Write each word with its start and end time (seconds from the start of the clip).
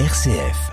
RCF. 0.00 0.72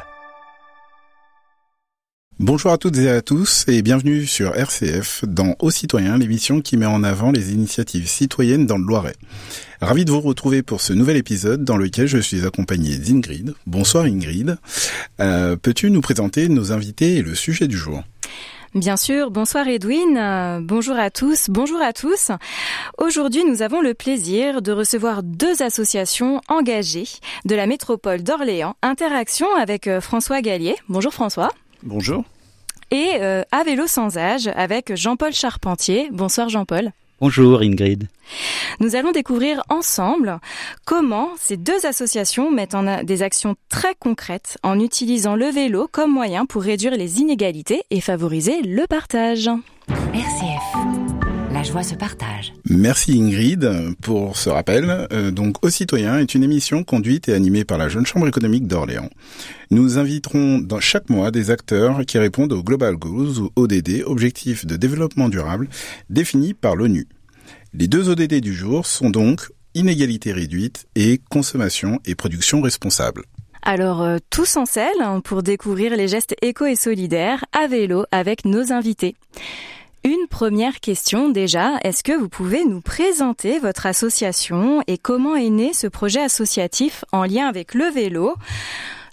Bonjour 2.40 2.71
à 2.71 2.79
toutes 2.79 2.98
et 2.98 3.07
à 3.07 3.21
tous 3.21 3.65
et 3.67 3.83
bienvenue 3.83 4.25
sur 4.25 4.55
RCF 4.55 5.25
dans 5.28 5.55
Aux 5.59 5.70
Citoyens, 5.70 6.17
l'émission 6.17 6.59
qui 6.59 6.75
met 6.75 6.88
en 6.88 7.04
avant 7.04 7.29
les 7.31 7.54
initiatives 7.54 8.07
citoyennes 8.07 8.65
dans 8.65 8.79
le 8.79 8.84
Loiret. 8.84 9.15
Ravi 9.79 10.05
de 10.05 10.12
vous 10.12 10.21
retrouver 10.21 10.63
pour 10.63 10.81
ce 10.81 10.94
nouvel 10.94 11.18
épisode 11.18 11.63
dans 11.63 11.78
lequel 11.78 12.07
je 12.07 12.18
suis 12.18 12.44
accompagné 12.47 12.97
d'Ingrid. 12.97 13.53
Bonsoir 13.67 14.05
Ingrid. 14.05 14.57
Euh, 15.19 15.56
Peux-tu 15.56 15.92
nous 15.92 16.02
présenter 16.02 16.50
nos 16.50 16.72
invités 16.72 17.18
et 17.18 17.22
le 17.22 17.36
sujet 17.36 17.68
du 17.68 17.78
jour? 17.78 18.04
Bien 18.74 18.96
sûr, 18.96 19.32
bonsoir 19.32 19.68
Edwin, 19.68 20.16
euh, 20.18 20.60
bonjour 20.62 20.98
à 20.98 21.10
tous, 21.10 21.50
bonjour 21.50 21.82
à 21.82 21.92
tous. 21.92 22.32
Aujourd'hui, 22.98 23.44
nous 23.44 23.62
avons 23.62 23.82
le 23.82 23.94
plaisir 23.94 24.62
de 24.62 24.72
recevoir 24.72 25.24
deux 25.24 25.62
associations 25.62 26.40
engagées 26.48 27.08
de 27.44 27.54
la 27.55 27.68
métropole 27.68 28.23
d'Orléans, 28.23 28.76
Interaction 28.82 29.48
avec 29.59 29.88
euh, 29.88 30.00
François 30.00 30.42
Gallier. 30.42 30.78
Bonjour 30.88 31.14
François. 31.14 31.50
Bonjour. 31.84 32.23
Et 32.92 33.16
euh, 33.20 33.44
À 33.52 33.64
vélo 33.64 33.88
sans 33.88 34.18
âge 34.18 34.50
avec 34.55 34.95
Jean-Paul 34.95 35.34
Charpentier. 35.34 36.08
Bonsoir 36.09 36.48
Jean-Paul. 36.48 36.94
Bonjour 37.21 37.61
Ingrid. 37.61 38.07
Nous 38.80 38.95
allons 38.95 39.11
découvrir 39.11 39.61
ensemble 39.70 40.39
comment 40.85 41.30
ces 41.38 41.55
deux 41.55 41.85
associations 41.85 42.49
mettent 42.49 42.73
en 42.73 43.03
des 43.03 43.21
actions 43.21 43.55
très 43.70 43.94
concrètes 43.94 44.57
en 44.63 44.80
utilisant 44.80 45.35
le 45.35 45.45
vélo 45.45 45.88
comme 45.91 46.11
moyen 46.11 46.47
pour 46.47 46.63
réduire 46.63 46.95
les 46.95 47.20
inégalités 47.20 47.84
et 47.91 48.02
favoriser 48.02 48.63
le 48.63 48.88
partage. 48.88 49.52
RCF. 50.16 51.20
La 51.54 51.64
joie 51.64 51.84
se 51.84 51.96
partage. 51.96 52.54
Merci 52.70 53.22
Ingrid 53.22 53.70
pour 54.02 54.38
ce 54.38 54.50
rappel. 54.50 55.08
Euh, 55.12 55.32
donc, 55.32 55.64
Aux 55.66 55.70
citoyens 55.70 56.18
est 56.18 56.34
une 56.34 56.44
émission 56.44 56.86
conduite 56.86 57.28
et 57.28 57.34
animée 57.34 57.66
par 57.66 57.78
la 57.78 57.90
Jeune 57.90 58.05
Chambre 58.05 58.28
économique 58.28 58.68
d'Orléans. 58.68 59.09
Nous 59.70 59.98
inviterons 59.98 60.59
dans 60.59 60.80
chaque 60.80 61.09
mois 61.09 61.30
des 61.30 61.52
acteurs 61.52 62.06
qui 62.06 62.17
répondent 62.17 62.53
aux 62.53 62.64
Global 62.64 62.95
Goals 62.95 63.40
ou 63.40 63.50
ODD, 63.58 64.03
Objectifs 64.06 64.66
de 64.66 64.78
développement 64.78 65.28
durable, 65.28 65.67
définis 66.09 66.53
par 66.53 66.78
l'ONU. 66.78 67.08
Les 67.73 67.88
deux 67.88 68.08
ODD 68.08 68.36
du 68.36 68.53
jour 68.53 68.86
sont 68.86 69.09
donc 69.09 69.50
inégalité 69.73 70.31
réduite 70.31 70.88
et 70.95 71.20
consommation 71.30 72.00
et 72.06 72.16
production 72.16 72.62
responsable. 72.62 73.23
Alors, 73.62 74.02
euh, 74.02 74.18
tous 74.30 74.56
en 74.58 74.66
selle 74.66 75.22
pour 75.23 75.44
découvrir 75.44 75.95
les 75.95 76.08
gestes 76.08 76.36
éco 76.42 76.66
et 76.66 76.75
solidaires 76.75 77.44
à 77.52 77.68
vélo 77.68 78.06
avec 78.12 78.45
nos 78.45 78.72
invités. 78.72 79.16
Une 80.03 80.27
première 80.27 80.80
question 80.80 81.30
déjà, 81.30 81.77
est-ce 81.83 82.03
que 82.03 82.17
vous 82.17 82.27
pouvez 82.27 82.66
nous 82.66 82.81
présenter 82.81 83.59
votre 83.59 83.85
association 83.85 84.81
et 84.88 84.97
comment 84.97 85.35
est 85.35 85.52
né 85.52 85.73
ce 85.73 85.85
projet 85.85 86.21
associatif 86.21 87.05
en 87.11 87.23
lien 87.23 87.47
avec 87.47 87.75
le 87.75 87.85
vélo? 87.85 88.33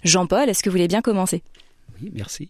Jean-Paul, 0.03 0.49
est-ce 0.49 0.63
que 0.63 0.69
vous 0.69 0.73
voulez 0.73 0.87
bien 0.87 1.03
commencer? 1.03 1.43
Oui, 2.01 2.09
merci. 2.11 2.49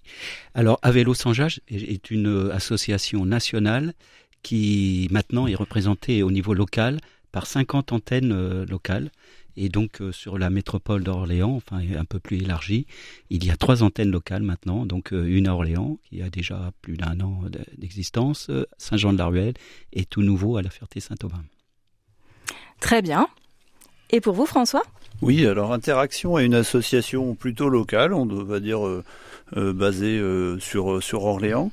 Alors, 0.53 0.79
À 0.83 0.91
Vélo 0.91 1.13
sans 1.13 1.37
âge 1.41 1.59
est 1.69 2.11
une 2.11 2.49
association 2.53 3.25
nationale 3.25 3.93
qui 4.41 5.09
maintenant 5.11 5.45
est 5.47 5.55
représentée 5.55 6.23
au 6.23 6.31
niveau 6.31 6.53
local 6.53 7.01
par 7.31 7.47
50 7.47 7.91
antennes 7.91 8.31
euh, 8.31 8.65
locales 8.65 9.11
et 9.59 9.67
donc 9.67 10.01
euh, 10.01 10.11
sur 10.13 10.37
la 10.37 10.49
métropole 10.49 11.03
d'Orléans, 11.03 11.55
enfin 11.55 11.79
un 11.97 12.05
peu 12.05 12.19
plus 12.19 12.37
élargie, 12.37 12.87
il 13.29 13.43
y 13.45 13.51
a 13.51 13.57
trois 13.57 13.83
antennes 13.83 14.09
locales 14.09 14.41
maintenant. 14.41 14.85
Donc 14.85 15.11
euh, 15.11 15.25
une 15.25 15.47
à 15.47 15.53
Orléans 15.53 15.97
qui 16.03 16.21
a 16.21 16.29
déjà 16.29 16.71
plus 16.81 16.95
d'un 16.95 17.19
an 17.19 17.41
d'existence, 17.77 18.47
euh, 18.49 18.65
Saint-Jean-de-la-Ruelle 18.77 19.55
et 19.91 20.05
tout 20.05 20.21
nouveau 20.21 20.55
à 20.55 20.61
la 20.61 20.69
Ferté-Saint-Aubin. 20.69 21.43
Très 22.79 23.01
bien. 23.01 23.27
Et 24.11 24.21
pour 24.21 24.33
vous, 24.33 24.45
François? 24.45 24.83
Oui, 25.21 25.45
alors 25.45 25.73
Interaction 25.73 26.39
est 26.39 26.45
une 26.45 26.55
association 26.55 27.35
plutôt 27.35 27.67
locale, 27.67 28.13
on 28.13 28.25
va 28.25 28.61
dire 28.61 28.87
euh, 28.87 29.03
basée 29.55 30.19
euh, 30.19 30.59
sur 30.59 31.01
sur 31.01 31.23
Orléans, 31.23 31.71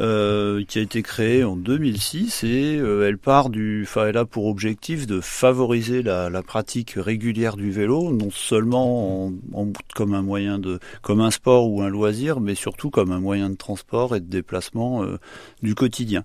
euh, 0.00 0.64
qui 0.64 0.78
a 0.78 0.82
été 0.82 1.02
créée 1.02 1.44
en 1.44 1.56
2006 1.56 2.44
et 2.44 2.76
elle 2.76 3.18
part 3.18 3.50
du, 3.50 3.84
enfin 3.86 4.06
elle 4.06 4.16
a 4.16 4.24
pour 4.24 4.46
objectif 4.46 5.06
de 5.06 5.20
favoriser 5.20 6.02
la, 6.02 6.42
pratique 6.42 6.94
régulière 6.96 7.56
du 7.56 7.70
vélo, 7.70 8.12
non 8.12 8.30
seulement 8.30 9.26
en, 9.26 9.32
en, 9.52 9.68
comme 9.94 10.14
un 10.14 10.22
moyen 10.22 10.58
de, 10.58 10.78
comme 11.02 11.20
un 11.20 11.30
sport 11.30 11.70
ou 11.70 11.82
un 11.82 11.88
loisir, 11.88 12.40
mais 12.40 12.54
surtout 12.54 12.90
comme 12.90 13.12
un 13.12 13.20
moyen 13.20 13.50
de 13.50 13.56
transport 13.56 14.16
et 14.16 14.20
de 14.20 14.30
déplacement 14.30 15.04
du 15.62 15.74
quotidien. 15.74 16.22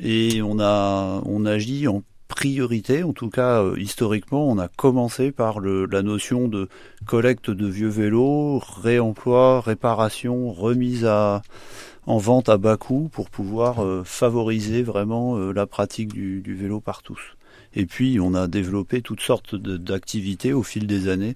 Et 0.00 0.40
on 0.42 0.58
a 0.58 1.22
on 1.26 1.44
agit 1.44 1.86
en 1.86 2.02
priorité, 2.30 3.02
en 3.02 3.12
tout 3.12 3.28
cas 3.28 3.62
euh, 3.62 3.74
historiquement, 3.76 4.48
on 4.48 4.58
a 4.58 4.68
commencé 4.68 5.32
par 5.32 5.58
le, 5.58 5.84
la 5.86 6.02
notion 6.02 6.48
de 6.48 6.68
collecte 7.04 7.50
de 7.50 7.66
vieux 7.66 7.88
vélos, 7.88 8.58
réemploi, 8.58 9.60
réparation, 9.60 10.52
remise 10.52 11.04
à, 11.04 11.42
en 12.06 12.18
vente 12.18 12.48
à 12.48 12.56
bas 12.56 12.76
coût 12.76 13.10
pour 13.12 13.28
pouvoir 13.30 13.84
euh, 13.84 14.04
favoriser 14.04 14.82
vraiment 14.82 15.36
euh, 15.36 15.52
la 15.52 15.66
pratique 15.66 16.12
du, 16.12 16.40
du, 16.40 16.54
vélo 16.54 16.80
par 16.80 17.02
tous. 17.02 17.36
Et 17.74 17.84
puis 17.84 18.18
on 18.20 18.34
a 18.34 18.46
développé 18.46 19.02
toutes 19.02 19.20
sortes 19.20 19.56
d'activités 19.56 20.52
au 20.52 20.62
fil 20.62 20.86
des 20.86 21.08
années 21.08 21.34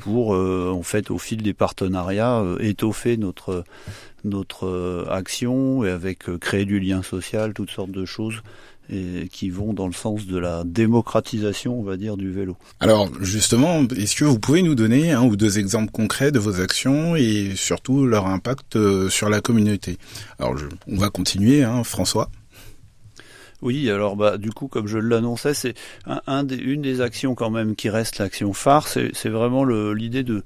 pour, 0.00 0.30
en 0.30 0.82
fait, 0.82 1.10
au 1.10 1.18
fil 1.18 1.42
des 1.42 1.54
partenariats, 1.54 2.42
étoffer 2.60 3.16
notre 3.16 3.64
notre 4.24 5.06
action 5.10 5.84
et 5.84 5.90
avec 5.90 6.38
créer 6.38 6.64
du 6.64 6.78
lien 6.78 7.02
social, 7.02 7.52
toutes 7.52 7.72
sortes 7.72 7.90
de 7.90 8.04
choses 8.04 8.42
et 8.92 9.28
qui 9.28 9.50
vont 9.50 9.72
dans 9.72 9.86
le 9.86 9.92
sens 9.92 10.26
de 10.26 10.38
la 10.38 10.64
démocratisation, 10.64 11.78
on 11.78 11.82
va 11.82 11.96
dire, 11.96 12.16
du 12.16 12.30
vélo. 12.30 12.56
Alors 12.80 13.08
justement, 13.20 13.82
est-ce 13.96 14.16
que 14.16 14.24
vous 14.24 14.38
pouvez 14.38 14.62
nous 14.62 14.74
donner 14.74 15.12
un 15.12 15.22
ou 15.22 15.36
deux 15.36 15.58
exemples 15.58 15.90
concrets 15.90 16.30
de 16.30 16.38
vos 16.38 16.60
actions 16.60 17.16
et 17.16 17.52
surtout 17.56 18.06
leur 18.06 18.26
impact 18.26 18.76
euh, 18.76 19.08
sur 19.08 19.28
la 19.28 19.40
communauté? 19.40 19.96
Alors 20.38 20.56
je, 20.58 20.66
on 20.86 20.96
va 20.96 21.08
continuer, 21.08 21.62
hein, 21.64 21.82
François. 21.84 22.30
Oui, 23.62 23.88
alors 23.90 24.16
bah 24.16 24.38
du 24.38 24.50
coup, 24.50 24.66
comme 24.66 24.88
je 24.88 24.98
l'annonçais, 24.98 25.54
c'est 25.54 25.74
un, 26.04 26.20
un 26.26 26.42
des, 26.42 26.56
une 26.56 26.82
des 26.82 27.00
actions 27.00 27.36
quand 27.36 27.50
même 27.50 27.76
qui 27.76 27.88
reste 27.90 28.18
l'action 28.18 28.52
phare, 28.52 28.88
c'est 28.88 29.28
vraiment 29.28 29.64
l'idée 29.64 30.24
de 30.24 30.42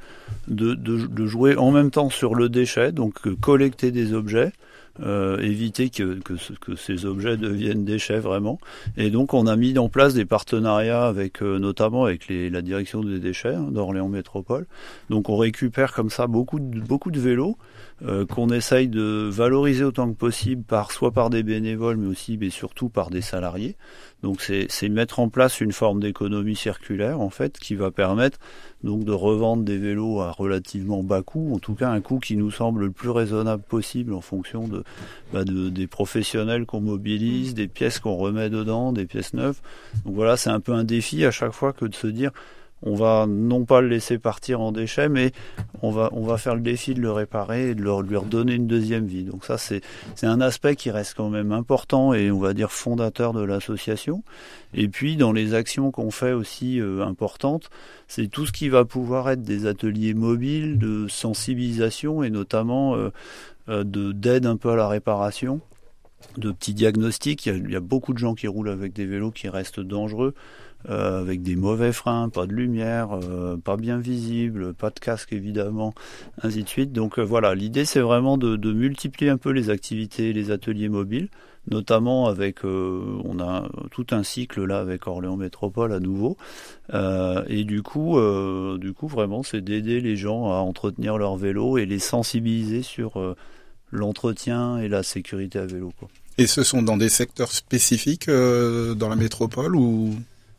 de, 0.48 0.74
de, 0.74 1.06
de, 1.06 1.26
jouer 1.26 1.56
en 1.56 1.72
même 1.72 1.90
temps 1.90 2.10
sur 2.10 2.34
le 2.34 2.48
déchet, 2.48 2.92
donc 2.92 3.26
euh, 3.26 3.34
collecter 3.40 3.90
des 3.90 4.12
objets, 4.12 4.52
euh, 5.02 5.38
éviter 5.38 5.90
que, 5.90 6.18
que, 6.20 6.34
que, 6.60 6.74
ces 6.76 7.04
objets 7.04 7.36
deviennent 7.36 7.84
déchets 7.84 8.18
vraiment. 8.18 8.58
Et 8.96 9.10
donc 9.10 9.34
on 9.34 9.46
a 9.46 9.56
mis 9.56 9.76
en 9.78 9.88
place 9.88 10.14
des 10.14 10.24
partenariats 10.24 11.06
avec 11.06 11.42
euh, 11.42 11.58
notamment 11.58 12.04
avec 12.04 12.28
les, 12.28 12.48
la 12.48 12.62
direction 12.62 13.02
des 13.02 13.18
déchets 13.18 13.54
hein, 13.54 13.68
d'Orléans 13.70 14.08
Métropole. 14.08 14.66
Donc 15.10 15.28
on 15.28 15.36
récupère 15.36 15.92
comme 15.92 16.10
ça 16.10 16.26
beaucoup 16.26 16.58
de, 16.60 16.80
beaucoup 16.80 17.10
de 17.10 17.20
vélos 17.20 17.58
euh, 18.02 18.24
qu'on 18.26 18.48
essaye 18.48 18.88
de 18.88 19.28
valoriser 19.30 19.84
autant 19.84 20.10
que 20.10 20.16
possible 20.16 20.62
par 20.62 20.92
soit 20.92 21.12
par 21.12 21.30
des 21.30 21.42
bénévoles 21.42 21.96
mais 21.96 22.08
aussi 22.08 22.38
mais 22.38 22.50
surtout 22.50 22.88
par 22.88 23.10
des 23.10 23.22
salariés. 23.22 23.76
Donc 24.22 24.40
c'est 24.40 24.88
mettre 24.88 25.20
en 25.20 25.28
place 25.28 25.60
une 25.60 25.72
forme 25.72 26.00
d'économie 26.00 26.56
circulaire 26.56 27.20
en 27.20 27.30
fait 27.30 27.58
qui 27.58 27.74
va 27.74 27.90
permettre 27.90 28.38
donc 28.82 29.04
de 29.04 29.12
revendre 29.12 29.62
des 29.62 29.78
vélos 29.78 30.20
à 30.20 30.30
relativement 30.30 31.02
bas 31.02 31.22
coût, 31.22 31.54
en 31.54 31.58
tout 31.58 31.74
cas 31.74 31.90
un 31.90 32.00
coût 32.00 32.18
qui 32.18 32.36
nous 32.36 32.50
semble 32.50 32.84
le 32.84 32.90
plus 32.90 33.10
raisonnable 33.10 33.62
possible 33.62 34.14
en 34.14 34.20
fonction 34.20 34.68
de, 34.68 34.84
bah 35.32 35.44
de 35.44 35.68
des 35.68 35.86
professionnels 35.86 36.66
qu'on 36.66 36.80
mobilise, 36.80 37.54
des 37.54 37.68
pièces 37.68 37.98
qu'on 37.98 38.16
remet 38.16 38.48
dedans, 38.48 38.92
des 38.92 39.06
pièces 39.06 39.34
neuves. 39.34 39.60
Donc 40.04 40.14
voilà, 40.14 40.36
c'est 40.36 40.50
un 40.50 40.60
peu 40.60 40.72
un 40.72 40.84
défi 40.84 41.24
à 41.24 41.30
chaque 41.30 41.52
fois 41.52 41.72
que 41.72 41.84
de 41.84 41.94
se 41.94 42.06
dire 42.06 42.30
on 42.82 42.94
va 42.94 43.26
non 43.26 43.64
pas 43.64 43.80
le 43.80 43.88
laisser 43.88 44.18
partir 44.18 44.60
en 44.60 44.70
déchets, 44.70 45.08
mais 45.08 45.32
on 45.82 45.90
va, 45.90 46.38
faire 46.38 46.54
le 46.54 46.60
défi 46.60 46.94
de 46.94 47.00
le 47.00 47.10
réparer 47.10 47.70
et 47.70 47.74
de 47.74 47.82
leur, 47.82 48.02
lui 48.02 48.16
redonner 48.16 48.54
une 48.54 48.66
deuxième 48.66 49.06
vie. 49.06 49.24
Donc 49.24 49.44
ça, 49.44 49.56
c'est, 49.58 49.82
un 50.22 50.40
aspect 50.40 50.76
qui 50.76 50.90
reste 50.90 51.14
quand 51.14 51.30
même 51.30 51.52
important 51.52 52.12
et 52.12 52.30
on 52.30 52.38
va 52.38 52.52
dire 52.52 52.70
fondateur 52.70 53.32
de 53.32 53.42
l'association. 53.42 54.22
Et 54.74 54.88
puis, 54.88 55.16
dans 55.16 55.32
les 55.32 55.54
actions 55.54 55.90
qu'on 55.90 56.10
fait 56.10 56.32
aussi 56.32 56.80
euh, 56.80 57.04
importantes, 57.04 57.70
c'est 58.08 58.28
tout 58.28 58.46
ce 58.46 58.52
qui 58.52 58.68
va 58.68 58.84
pouvoir 58.84 59.30
être 59.30 59.42
des 59.42 59.66
ateliers 59.66 60.14
mobiles 60.14 60.78
de 60.78 61.08
sensibilisation 61.08 62.22
et 62.22 62.30
notamment 62.30 62.94
euh, 62.94 63.10
euh 63.68 63.84
de, 63.84 64.12
d'aide 64.12 64.46
un 64.46 64.56
peu 64.56 64.70
à 64.70 64.76
la 64.76 64.88
réparation 64.88 65.60
de 66.36 66.50
petits 66.50 66.74
diagnostics. 66.74 67.46
Il 67.46 67.70
y, 67.70 67.76
a, 67.76 67.80
beaucoup 67.80 68.12
de 68.12 68.18
gens 68.18 68.34
qui 68.34 68.48
roulent 68.48 68.68
avec 68.68 68.92
des 68.92 69.06
vélos 69.06 69.30
qui 69.30 69.48
restent 69.48 69.80
dangereux 69.80 70.34
euh, 70.88 71.20
avec 71.20 71.42
des 71.42 71.56
mauvais 71.56 71.92
freins, 71.92 72.28
pas 72.28 72.46
de 72.46 72.52
lumière, 72.52 73.08
euh, 73.12 73.56
pas 73.56 73.76
bien 73.76 73.98
visible, 73.98 74.72
pas 74.72 74.90
de 74.90 75.00
casque 75.00 75.32
évidemment, 75.32 75.94
ainsi 76.42 76.62
de 76.62 76.68
suite. 76.68 76.92
Donc 76.92 77.18
euh, 77.18 77.22
voilà, 77.22 77.56
l'idée 77.56 77.84
c'est 77.84 78.00
vraiment 78.00 78.38
de, 78.38 78.72
multiplier 78.72 79.30
un 79.30 79.36
peu 79.36 79.50
les 79.50 79.68
activités, 79.68 80.32
les 80.32 80.52
ateliers 80.52 80.88
mobiles, 80.88 81.28
notamment 81.68 82.28
avec, 82.28 82.62
on 82.62 83.40
a 83.40 83.68
tout 83.90 84.06
un 84.12 84.22
cycle 84.22 84.64
là 84.64 84.78
avec 84.78 85.08
Orléans 85.08 85.36
Métropole 85.36 85.92
à 85.92 85.98
nouveau, 85.98 86.36
et 86.92 87.64
du 87.64 87.82
coup, 87.82 88.20
du 88.78 88.92
coup 88.92 89.08
vraiment 89.08 89.42
c'est 89.42 89.62
d'aider 89.62 90.00
les 90.00 90.16
gens 90.16 90.52
à 90.52 90.56
entretenir 90.56 91.16
leur 91.16 91.36
vélo 91.36 91.78
et 91.78 91.86
les 91.86 91.98
sensibiliser 91.98 92.82
sur 92.82 93.34
l'entretien 93.90 94.78
et 94.78 94.88
la 94.88 95.02
sécurité 95.02 95.58
à 95.58 95.66
vélo. 95.66 95.92
Et 96.38 96.46
ce 96.46 96.62
sont 96.62 96.82
dans 96.82 96.96
des 96.96 97.08
secteurs 97.08 97.50
spécifiques 97.50 98.28
dans 98.28 99.08
la 99.08 99.16
métropole 99.16 99.74
ou 99.74 100.14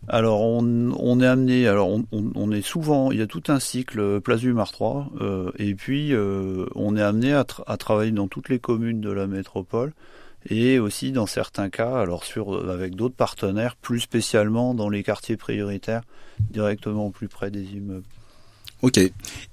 alors 0.07 0.41
on, 0.41 1.19
est 1.19 1.25
amené, 1.25 1.67
alors 1.67 1.89
on, 2.11 2.51
est 2.51 2.61
souvent, 2.61 3.11
il 3.11 3.19
y 3.19 3.21
a 3.21 3.27
tout 3.27 3.43
un 3.47 3.59
cycle 3.59 4.21
Place 4.21 4.39
du 4.39 4.53
Mar 4.53 4.71
3, 4.71 5.11
et 5.57 5.75
puis 5.75 6.13
on 6.75 6.95
est 6.95 7.01
amené 7.01 7.33
à, 7.33 7.43
travailler 7.77 8.11
dans 8.11 8.27
toutes 8.27 8.49
les 8.49 8.59
communes 8.59 9.01
de 9.01 9.11
la 9.11 9.27
métropole 9.27 9.93
et 10.49 10.79
aussi 10.79 11.11
dans 11.11 11.25
certains 11.25 11.69
cas, 11.69 11.97
alors 11.99 12.23
sur 12.23 12.69
avec 12.69 12.95
d'autres 12.95 13.15
partenaires, 13.15 13.75
plus 13.75 13.99
spécialement 13.99 14.73
dans 14.73 14.89
les 14.89 15.03
quartiers 15.03 15.35
prioritaires, 15.35 16.03
directement 16.39 17.07
au 17.07 17.11
plus 17.11 17.27
près 17.27 17.51
des 17.51 17.63
immeubles. 17.63 18.05
Ok. 18.81 18.99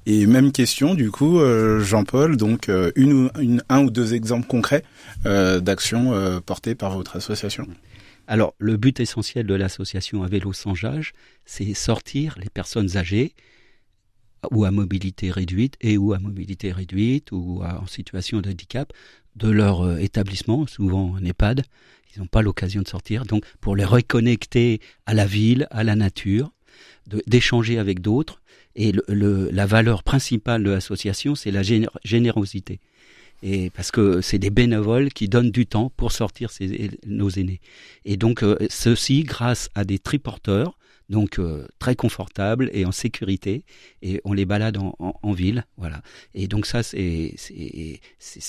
Et 0.07 0.27
même 0.27 0.53
question 0.53 0.95
du 0.95 1.11
coup, 1.11 1.41
euh, 1.41 1.81
Jean-Paul. 1.81 2.37
Donc 2.37 2.69
euh, 2.69 2.93
un 3.69 3.85
ou 3.85 3.91
deux 3.91 4.15
exemples 4.15 4.47
concrets 4.47 4.85
euh, 5.25 5.61
d'actions 5.61 6.13
euh, 6.13 6.41
portées 6.41 6.75
par 6.75 6.97
votre 6.97 7.17
association? 7.17 7.67
Alors 8.27 8.55
le 8.59 8.77
but 8.77 9.01
essentiel 9.01 9.47
de 9.47 9.55
l'association 9.55 10.23
à 10.23 10.29
vélo 10.29 10.53
sans 10.53 10.85
âge, 10.85 11.13
c'est 11.45 11.75
sortir 11.75 12.37
les 12.39 12.49
personnes 12.49 12.97
âgées 12.97 13.35
ou 14.51 14.65
à 14.65 14.71
mobilité 14.71 15.31
réduite 15.31 15.77
et 15.81 15.97
ou 15.97 16.13
à 16.13 16.19
mobilité 16.19 16.73
réduite 16.73 17.33
ou 17.33 17.63
en 17.63 17.87
situation 17.87 18.41
de 18.41 18.51
handicap 18.51 18.93
de 19.37 19.49
leur 19.49 19.99
établissement, 19.99 20.67
souvent 20.67 21.17
un 21.17 21.25
EHPAD. 21.25 21.65
Ils 22.15 22.21
n'ont 22.21 22.27
pas 22.27 22.43
l'occasion 22.43 22.83
de 22.83 22.89
sortir, 22.89 23.25
donc 23.25 23.45
pour 23.61 23.75
les 23.75 23.85
reconnecter 23.85 24.81
à 25.07 25.15
la 25.15 25.27
ville, 25.27 25.67
à 25.71 25.83
la 25.83 25.97
nature, 25.97 26.53
d'échanger 27.27 27.79
avec 27.79 28.01
d'autres 28.01 28.41
et 28.77 28.93
la 29.09 29.67
valeur 29.67 30.03
principale 30.03 30.63
de 30.65 30.71
l'association, 30.71 31.35
c'est 31.35 31.51
la 31.51 31.63
générosité. 32.05 32.81
Et 33.47 33.69
parce 33.69 33.91
que 33.91 34.23
c'est 34.23 34.39
des 34.39 34.49
bénévoles 34.49 35.13
qui 35.13 35.29
donnent 35.29 35.51
du 35.51 35.67
temps 35.67 35.93
pour 35.99 36.13
sortir 36.13 36.51
nos 37.07 37.29
aînés. 37.29 37.61
Et 38.07 38.17
donc, 38.17 38.43
euh, 38.43 38.57
ceci 38.71 39.23
grâce 39.23 39.69
à 39.75 39.85
des 39.85 39.99
triporteurs 39.99 40.79
donc 41.09 41.39
euh, 41.39 41.67
très 41.79 41.97
confortable 41.97 42.71
et 42.73 42.85
en 42.85 42.93
sécurité. 42.93 43.65
Et 44.03 44.21
on 44.25 44.33
les 44.33 44.45
balade 44.45 44.79
en, 44.79 45.33
ville 45.33 45.65
voilà. 45.77 46.03
Et 46.35 46.47
donc 46.49 46.67
ça 46.67 46.83
c'est 46.83 47.35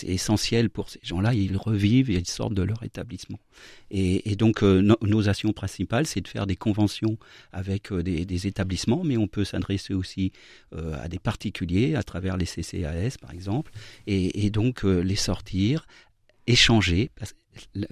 essentiel 0.03 0.69
pour 0.69 0.89
ces 0.89 0.99
gens-là. 1.03 1.33
Ils 1.33 1.57
revivent 1.57 2.09
et 2.09 2.15
ils 2.15 2.27
sortent 2.27 2.53
de 2.53 2.63
leur 2.63 2.83
établissement. 2.83 3.39
Et, 3.91 4.35
donc 4.35 4.63
euh, 4.63 4.95
nos 5.01 5.29
actions 5.29 5.53
principales 5.53 6.05
c'est 6.05 6.21
de 6.21 6.27
faire 6.27 6.45
des 6.45 6.55
conventions 6.55 7.17
avec 7.51 7.91
euh, 7.91 8.03
des, 8.03 8.47
établissements 8.47 9.03
mais 9.03 9.17
on 9.17 9.27
peut 9.27 9.45
s'adresser 9.45 9.93
aussi 9.93 10.31
à 10.73 11.07
des 11.07 11.19
particuliers 11.19 11.95
à 11.95 12.03
travers 12.03 12.37
les 12.37 12.45
CCAS 12.45 13.17
par 13.19 13.31
exemple. 13.31 13.71
Et 14.07 14.49
donc 14.49 14.83
les 14.83 15.15
sortir 15.15 15.85
échanger 16.47 17.11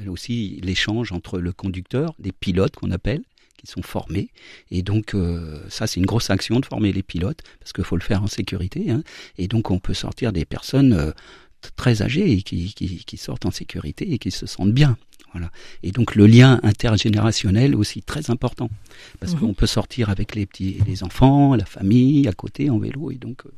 aussi 0.07 0.59
l'échange 0.61 1.11
entre 1.11 1.39
le 1.39 1.53
conducteur, 1.53 2.13
des 2.19 2.31
pilotes 2.31 2.75
qu'on 2.75 2.91
appelle, 2.91 3.23
qui 3.57 3.67
sont 3.67 3.81
formés. 3.81 4.29
Et 4.71 4.81
donc, 4.81 5.13
euh, 5.13 5.59
ça, 5.69 5.87
c'est 5.87 5.99
une 5.99 6.05
grosse 6.05 6.29
action 6.29 6.59
de 6.59 6.65
former 6.65 6.91
les 6.91 7.03
pilotes, 7.03 7.41
parce 7.59 7.73
qu'il 7.73 7.83
faut 7.83 7.95
le 7.95 8.01
faire 8.01 8.23
en 8.23 8.27
sécurité. 8.27 8.91
Hein. 8.91 9.03
Et 9.37 9.47
donc, 9.47 9.71
on 9.71 9.79
peut 9.79 9.93
sortir 9.93 10.33
des 10.33 10.45
personnes 10.45 10.93
euh, 10.93 11.11
très 11.75 12.01
âgées 12.01 12.31
et 12.31 12.41
qui, 12.41 12.73
qui, 12.73 13.03
qui, 13.05 13.17
sortent 13.17 13.45
en 13.45 13.51
sécurité 13.51 14.11
et 14.11 14.17
qui 14.17 14.31
se 14.31 14.45
sentent 14.45 14.73
bien. 14.73 14.97
Voilà. 15.31 15.49
Et 15.81 15.91
donc, 15.91 16.15
le 16.15 16.27
lien 16.27 16.59
intergénérationnel 16.63 17.75
aussi 17.75 18.03
très 18.03 18.29
important, 18.29 18.69
parce 19.19 19.33
mhm. 19.33 19.39
qu'on 19.39 19.53
peut 19.53 19.67
sortir 19.67 20.09
avec 20.09 20.35
les 20.35 20.45
petits, 20.45 20.77
les 20.85 21.03
enfants, 21.03 21.55
la 21.55 21.65
famille 21.65 22.27
à 22.27 22.33
côté 22.33 22.69
en 22.69 22.77
vélo. 22.77 23.11
Et 23.11 23.15
donc, 23.15 23.45
euh, 23.45 23.51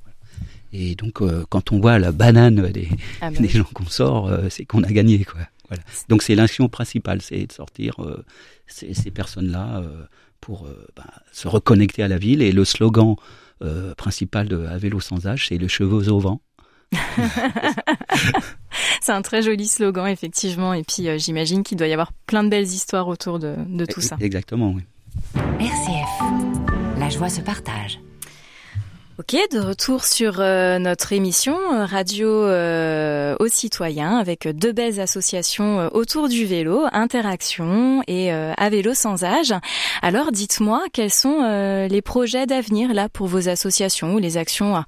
et 0.77 0.95
donc, 0.95 1.21
quand 1.47 1.71
on 1.71 1.79
voit 1.79 1.99
la 1.99 2.11
banane 2.11 2.69
des, 2.73 2.89
ah 3.21 3.31
bah 3.31 3.39
des 3.39 3.47
gens 3.47 3.63
qu'on 3.63 3.85
sort, 3.85 4.29
c'est 4.49 4.65
qu'on 4.65 4.83
a 4.83 4.91
gagné, 4.91 5.23
quoi. 5.23 5.39
Voilà. 5.69 5.83
Donc 6.09 6.21
c'est 6.21 6.35
l'action 6.35 6.69
principale, 6.69 7.21
c'est 7.21 7.47
de 7.47 7.51
sortir 7.51 7.95
euh, 7.99 8.23
ces, 8.67 8.93
ces 8.93 9.11
personnes-là 9.11 9.79
euh, 9.79 10.05
pour 10.41 10.65
euh, 10.65 10.87
bah, 10.95 11.05
se 11.31 11.47
reconnecter 11.47 12.03
à 12.03 12.07
la 12.07 12.17
ville. 12.17 12.41
Et 12.41 12.51
le 12.51 12.65
slogan 12.65 13.15
principal 13.97 14.47
de 14.47 14.65
À 14.65 14.77
vélo 14.77 14.99
sans 14.99 15.25
âge, 15.27 15.47
c'est 15.47 15.57
le 15.57 15.67
cheveux 15.67 16.11
au 16.11 16.19
vent. 16.19 16.41
c'est 19.01 19.11
un 19.11 19.21
très 19.23 19.41
joli 19.41 19.65
slogan, 19.65 20.07
effectivement. 20.07 20.73
Et 20.73 20.83
puis 20.83 21.07
j'imagine 21.17 21.63
qu'il 21.63 21.77
doit 21.77 21.87
y 21.87 21.93
avoir 21.93 22.11
plein 22.27 22.43
de 22.43 22.49
belles 22.49 22.65
histoires 22.65 23.07
autour 23.07 23.39
de, 23.39 23.55
de 23.67 23.85
tout 23.85 24.01
ça. 24.01 24.17
Exactement, 24.19 24.71
oui. 24.71 24.83
RCF, 25.59 26.99
la 26.99 27.09
joie 27.09 27.29
se 27.29 27.41
partage. 27.41 27.99
Ok, 29.17 29.37
de 29.49 29.59
retour 29.59 30.03
sur 30.03 30.41
euh, 30.41 30.77
notre 30.77 31.13
émission 31.13 31.57
euh, 31.71 31.85
Radio 31.85 32.27
euh, 32.27 33.37
aux 33.39 33.47
citoyens 33.47 34.17
avec 34.17 34.45
deux 34.45 34.73
belles 34.73 34.99
associations 34.99 35.89
autour 35.93 36.27
du 36.27 36.43
vélo, 36.43 36.83
Interaction 36.91 38.03
et 38.07 38.31
à 38.31 38.69
vélo 38.69 38.93
sans 38.93 39.23
âge. 39.23 39.53
Alors 40.01 40.33
dites-moi 40.33 40.83
quels 40.91 41.11
sont 41.11 41.87
les 41.89 42.01
projets 42.01 42.45
d'avenir 42.45 42.93
là 42.93 43.07
pour 43.07 43.27
vos 43.27 43.47
associations 43.47 44.15
ou 44.15 44.19
les 44.19 44.35
actions 44.35 44.83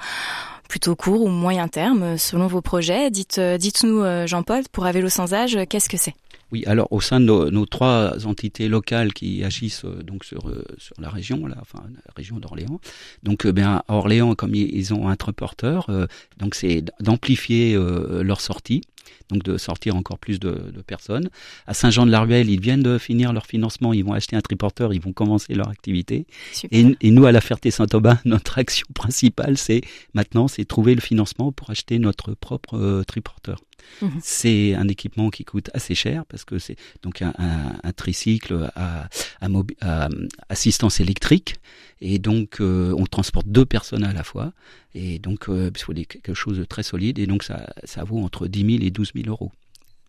plutôt 0.68 0.97
court 0.97 1.21
ou 1.21 1.30
moyen 1.30 1.69
terme 1.69 2.18
selon 2.18 2.47
vos 2.47 2.62
projets? 2.62 3.09
Dites, 3.09 3.39
dites-nous 3.39 4.27
Jean-Paul 4.27 4.63
pour 4.73 4.85
à 4.85 4.91
vélo 4.91 5.07
sans 5.07 5.33
âge, 5.33 5.57
qu'est-ce 5.69 5.88
que 5.88 5.97
c'est? 5.97 6.15
Oui, 6.51 6.63
alors 6.65 6.88
au 6.91 7.01
sein 7.01 7.19
de 7.19 7.25
nos, 7.25 7.65
trois 7.65 8.25
entités 8.25 8.67
locales 8.67 9.13
qui 9.13 9.44
agissent 9.44 9.85
euh, 9.85 10.01
donc 10.03 10.23
sur 10.23 10.47
euh, 10.47 10.63
sur 10.77 10.95
la 10.99 11.09
région, 11.09 11.45
là, 11.45 11.57
enfin 11.61 11.83
la 11.94 12.13
région 12.15 12.38
d'Orléans. 12.38 12.79
Donc, 13.23 13.45
euh, 13.45 13.51
bien 13.51 13.83
Orléans, 13.88 14.35
comme 14.35 14.55
ils, 14.55 14.94
ont 14.94 15.09
un 15.09 15.15
triporteur, 15.15 15.89
donc 16.38 16.55
c'est 16.55 16.83
d'amplifier 17.01 17.77
leur 18.21 18.39
sortie 18.39 18.81
donc 19.29 19.44
de 19.44 19.57
sortir 19.57 19.95
encore 19.95 20.19
plus 20.19 20.39
de, 20.39 20.71
de 20.73 20.81
personnes. 20.81 21.29
À 21.65 21.73
Saint-Jean-de-la-Ruelle, 21.73 22.49
ils 22.49 22.59
viennent 22.59 22.83
de 22.83 22.97
finir 22.97 23.33
leur 23.33 23.45
financement, 23.45 23.94
ils 23.94 24.03
vont 24.03 24.13
acheter 24.13 24.35
un 24.35 24.41
triporteur, 24.41 24.94
ils 24.94 25.01
vont 25.01 25.13
commencer 25.13 25.53
leur 25.53 25.69
activité. 25.69 26.25
Et, 26.71 26.85
et, 27.01 27.11
nous, 27.11 27.25
à 27.25 27.31
la 27.31 27.41
Ferté-Saint-Aubin, 27.41 28.19
notre 28.25 28.57
action 28.57 28.88
principale, 28.94 29.57
c'est 29.57 29.81
maintenant, 30.13 30.47
c'est 30.47 30.65
trouver 30.65 30.95
le 30.95 31.01
financement 31.01 31.51
pour 31.51 31.69
acheter 31.69 31.99
notre 31.99 32.33
propre 32.33 32.77
euh, 32.77 33.03
triporteur. 33.03 33.59
Mhm. 34.01 34.19
C'est 34.21 34.75
un 34.75 34.87
équipement 34.87 35.29
qui 35.29 35.43
coûte 35.45 35.69
assez 35.73 35.95
cher 35.95 36.25
parce 36.25 36.45
que 36.45 36.59
c'est 36.59 36.75
donc 37.03 37.21
un, 37.21 37.33
un, 37.37 37.73
un 37.83 37.93
tricycle 37.93 38.69
à, 38.75 39.09
à, 39.41 39.47
à, 39.81 40.09
assistance 40.49 40.99
électrique 40.99 41.55
et 42.01 42.19
donc 42.19 42.61
euh, 42.61 42.93
on 42.97 43.05
transporte 43.05 43.47
deux 43.47 43.65
personnes 43.65 44.03
à 44.03 44.13
la 44.13 44.23
fois 44.23 44.53
et 44.93 45.19
donc 45.19 45.49
euh, 45.49 45.71
il 45.73 45.81
faut 45.81 45.93
quelque 45.93 46.33
chose 46.33 46.57
de 46.57 46.63
très 46.63 46.83
solide 46.83 47.19
et 47.19 47.27
donc 47.27 47.43
ça, 47.43 47.73
ça 47.83 48.03
vaut 48.03 48.19
entre 48.19 48.47
10 48.47 48.77
000 48.77 48.83
et 48.83 48.91
12 48.91 49.11
000 49.15 49.27
euros. 49.29 49.51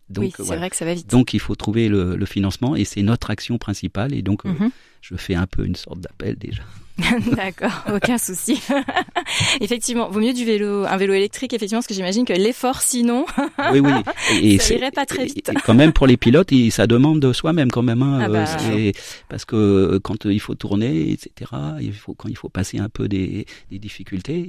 Donc, 0.09 0.23
oui, 0.23 0.33
c'est 0.37 0.55
vrai 0.55 0.69
que 0.71 0.75
ça 0.75 0.85
va 0.85 0.95
vite. 0.95 1.07
Donc 1.09 1.33
il 1.33 1.39
faut 1.39 1.55
trouver 1.55 1.87
le, 1.87 2.15
le 2.15 2.25
financement 2.25 2.75
et 2.75 2.83
c'est 2.83 3.03
notre 3.03 3.29
action 3.29 3.57
principale 3.59 4.13
et 4.13 4.21
donc 4.23 4.45
euh, 4.45 4.49
mhm. 4.49 4.71
je 5.01 5.15
fais 5.15 5.35
un 5.35 5.45
peu 5.45 5.65
une 5.65 5.75
sorte 5.75 5.99
d'appel 5.99 6.35
déjà. 6.35 6.63
D'accord, 7.35 7.83
aucun 7.93 8.17
souci. 8.17 8.61
effectivement, 9.61 10.09
vaut 10.09 10.19
mieux 10.19 10.33
du 10.33 10.45
vélo, 10.45 10.85
un 10.85 10.97
vélo 10.97 11.13
électrique, 11.13 11.53
effectivement, 11.53 11.79
parce 11.79 11.87
que 11.87 11.93
j'imagine 11.93 12.25
que 12.25 12.33
l'effort, 12.33 12.81
sinon, 12.81 13.25
oui, 13.71 13.79
oui, 13.79 13.91
et, 14.41 14.59
ça 14.59 14.73
irait 14.73 14.91
pas 14.91 15.05
très 15.05 15.25
vite. 15.25 15.49
Et, 15.49 15.53
quand 15.65 15.73
même, 15.73 15.93
pour 15.93 16.07
les 16.07 16.17
pilotes, 16.17 16.51
ça 16.71 16.87
demande 16.87 17.19
de 17.19 17.33
soi-même 17.33 17.71
quand 17.71 17.81
même, 17.81 18.01
hein, 18.01 18.19
ah 18.23 18.29
bah, 18.29 18.45
euh, 18.71 18.91
parce 19.27 19.45
que 19.45 19.55
euh, 19.55 19.99
quand 20.01 20.25
il 20.25 20.39
faut 20.39 20.55
tourner, 20.55 21.11
etc., 21.11 21.51
il 21.81 21.93
faut 21.93 22.13
quand 22.13 22.29
il 22.29 22.37
faut 22.37 22.49
passer 22.49 22.79
un 22.79 22.89
peu 22.89 23.07
des, 23.07 23.45
des 23.71 23.79
difficultés, 23.79 24.45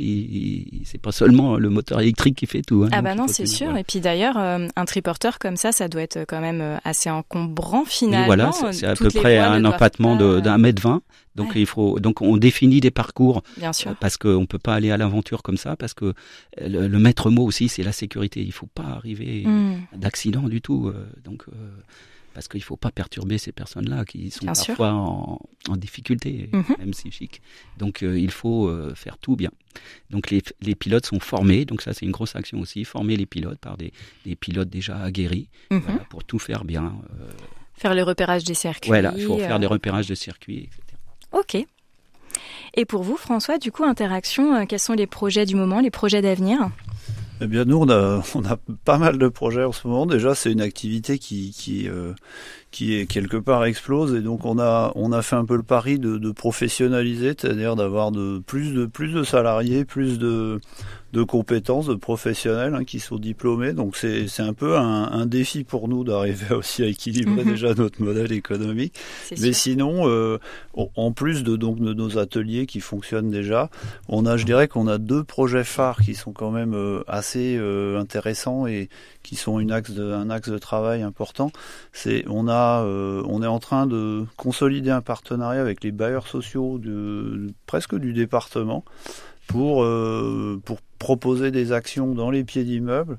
c'est 0.85 1.00
pas 1.00 1.12
seulement 1.12 1.56
le 1.56 1.70
moteur 1.70 2.00
électrique 2.00 2.37
qui 2.37 2.47
fait 2.47 2.62
tout. 2.62 2.85
Hein, 2.85 2.90
ah 2.92 3.02
bah 3.02 3.14
non, 3.14 3.26
c'est 3.28 3.47
sûr. 3.47 3.76
Et 3.76 3.85
puis 3.85 4.00
d'ailleurs, 4.00 4.38
euh, 4.38 4.66
un 4.76 4.85
triporteur 4.85 5.38
comme 5.38 5.56
ça, 5.56 5.73
ça 5.73 5.88
doit 5.88 6.02
être 6.02 6.25
quand 6.26 6.40
même 6.40 6.80
assez 6.85 7.11
encombrant 7.11 7.85
finalement. 7.85 8.26
voilà, 8.26 8.50
c'est 8.73 8.87
à 8.87 8.94
peu 8.94 9.11
près 9.11 9.38
un 9.38 9.64
empattement 9.64 10.16
d'un 10.16 10.59
mètre 10.59 10.82
vingt. 10.82 11.02
Donc 11.40 11.52
il 11.54 11.66
faut 11.66 11.99
donc 12.00 12.20
on 12.20 12.37
définit 12.37 12.80
des 12.80 12.90
parcours 12.90 13.42
Bien 13.56 13.73
sûr. 13.73 13.97
parce 13.99 14.16
qu'on 14.18 14.47
peut 14.47 14.59
pas 14.59 14.75
aller 14.75 14.90
à 14.90 14.97
l'aventure 14.99 15.42
comme 15.42 15.56
ça 15.56 15.75
parce 15.75 15.94
que 15.94 16.12
le, 16.61 16.99
maître 16.99 17.30
mot 17.30 17.44
aussi 17.44 17.68
c'est 17.68 17.82
la 17.82 17.92
sécurité. 17.92 18.42
Il 18.42 18.52
faut 18.52 18.66
pas 18.66 18.85
arriver 18.85 19.44
hmm. 19.47 19.87
d'accident 19.97 20.42
du 20.42 20.61
tout. 20.61 20.88
Euh, 20.88 21.06
donc 21.25 21.44
euh, 21.49 21.52
parce 22.35 22.47
qu'il 22.47 22.62
faut 22.62 22.76
pas 22.76 22.92
perturber 22.92 23.38
ces 23.38 23.50
personnes-là 23.50 24.04
qui 24.04 24.30
sont 24.30 24.47
parfois 24.47 24.92
en, 24.92 25.40
en, 25.68 25.76
difficulté, 25.76 26.49
mhm. 26.52 26.76
même 26.78 26.90
psychique. 26.92 27.42
Donc 27.76 28.04
euh, 28.04 28.16
il 28.20 28.30
faut 28.30 28.73
faire 28.94 29.18
tout 29.18 29.35
bien. 29.35 29.50
Donc 30.11 30.30
les, 30.30 30.40
les, 30.62 30.76
pilotes 30.76 31.06
sont 31.06 31.18
formés, 31.18 31.64
donc 31.64 31.82
ça 31.82 31.92
c'est 31.92 32.06
une 32.06 32.12
grosse 32.12 32.37
action 32.37 32.61
aussi, 32.61 32.85
former 32.85 33.16
les 33.16 33.26
pilotes 33.26 33.59
par 33.59 33.76
des, 33.76 33.92
des 34.25 34.37
pilotes 34.37 34.70
déjà 34.70 34.97
aguerris 35.02 35.49
mhm. 35.73 35.82
pour 36.09 36.23
tout 36.23 36.38
faire 36.38 36.64
bien. 36.64 36.94
faire 37.75 37.97
le 37.97 38.04
repérage 38.04 38.44
des 38.44 38.54
circuits. 38.54 38.90
Voilà, 38.90 39.12
il 39.16 39.25
faut 39.25 39.37
faire 39.37 39.59
des 39.59 39.66
repérages 39.66 40.06
de 40.06 40.14
circuits, 40.14 40.68
etc. 40.68 40.89
Ok. 41.32 41.56
Et 42.75 42.84
pour 42.84 43.02
vous, 43.02 43.16
François, 43.16 43.58
du 43.58 43.72
coup, 43.72 43.84
Interaction, 43.84 44.54
euh, 44.54 44.64
quels 44.68 44.78
sont 44.78 44.92
les 44.92 45.06
projets 45.06 45.46
du 45.46 45.56
moment, 45.56 45.80
les 45.80 45.90
projets 45.90 46.22
d'avenir? 46.22 46.70
Eh 47.42 47.46
bien, 47.46 47.64
nous, 47.64 47.78
on 47.78 47.88
a, 47.88 48.22
on 48.34 48.44
a 48.44 48.58
pas 48.84 48.99
mal 48.99 49.18
de 49.18 49.28
projets 49.28 49.64
en 49.64 49.72
ce 49.72 49.87
moment. 49.88 50.06
Déjà, 50.06 50.34
c'est 50.34 50.52
une 50.52 50.60
activité 50.60 51.18
qui, 51.18 51.52
qui, 51.52 51.88
euh, 51.88 52.12
qui 52.70 52.94
est 52.94 53.06
quelque 53.06 53.38
part 53.38 53.64
explose 53.64 54.14
et 54.14 54.20
donc 54.20 54.44
on 54.44 54.58
a 54.58 54.92
on 54.94 55.10
a 55.12 55.22
fait 55.22 55.37
un 55.37 55.44
peu 55.44 55.56
le 55.56 55.62
pari 55.62 55.99
de, 55.99 56.18
de 56.18 56.30
professionnaliser, 56.30 57.34
c'est-à-dire 57.38 57.76
d'avoir 57.76 58.12
de 58.12 58.40
plus 58.46 58.75
de 58.75 58.87
plus 58.87 59.12
de 59.12 59.22
salariés, 59.22 59.84
plus 59.84 60.18
de 60.18 60.60
de 61.12 61.23
compétences, 61.23 61.87
de 61.87 61.95
professionnels 61.95 62.75
hein, 62.75 62.85
qui 62.85 63.00
sont 63.00 63.17
diplômés. 63.17 63.73
Donc 63.73 63.97
c'est 63.97 64.29
c'est 64.29 64.43
un 64.43 64.52
peu 64.52 64.76
un, 64.76 65.11
un, 65.11 65.26
défi 65.26 65.64
pour 65.64 65.88
nous 65.88 66.05
d'arriver 66.05 66.55
aussi 66.55 66.83
à 66.83 66.87
équilibrer 66.87 67.45
mhm. 67.45 67.50
déjà 67.50 67.75
notre 67.75 68.02
modèle 68.02 68.33
économique. 68.33 68.95
Mais 69.40 69.52
sinon, 69.52 70.09
euh, 70.09 70.38
en 70.75 71.12
plus 71.12 71.43
de 71.43 71.57
donc 71.57 71.81
de 71.81 71.93
nos 71.95 72.19
ateliers 72.19 72.67
qui 72.67 72.81
fonctionnent 72.81 73.31
déjà, 73.31 73.71
on 74.09 74.26
a, 74.26 74.37
je 74.37 74.45
dirais 74.45 74.69
qu'on 74.69 74.87
a 74.87 74.99
deux 74.99 75.25
projets 75.25 75.64
phares 75.64 76.00
qui 76.00 76.14
sont 76.14 76.33
quand 76.33 76.50
même 76.50 76.75
euh, 76.75 77.02
assez 77.09 77.57
euh, 77.59 77.99
intéressants 77.99 78.67
et 78.67 78.88
qui 79.23 79.37
sont 79.37 79.61
une 79.61 79.73
axe 79.73 79.90
de, 79.90 80.12
un 80.12 80.31
axe 80.31 80.49
de 80.49 80.59
travail 80.59 81.02
important. 81.02 81.50
C'est 81.93 82.25
on 82.29 82.49
a 82.49 82.83
euh, 82.85 83.23
on 83.26 83.43
est 83.43 83.47
en 83.47 83.59
train 83.59 83.87
de 83.87 84.25
consolider 84.37 84.90
un 84.90 85.02
partenariat 85.02 85.61
avec 85.61 85.85
les 85.85 85.93
bailleurs 85.93 86.26
sociaux 86.26 86.79
de 86.79 87.52
presque 87.67 87.97
du 87.97 88.12
département 88.12 88.85
pour 89.47 89.83
euh, 89.83 90.61
pour 90.64 90.79
proposer 91.00 91.50
des 91.50 91.73
actions 91.73 92.14
dans 92.14 92.30
les 92.30 92.45
pieds 92.45 92.62
d'immeubles. 92.62 93.19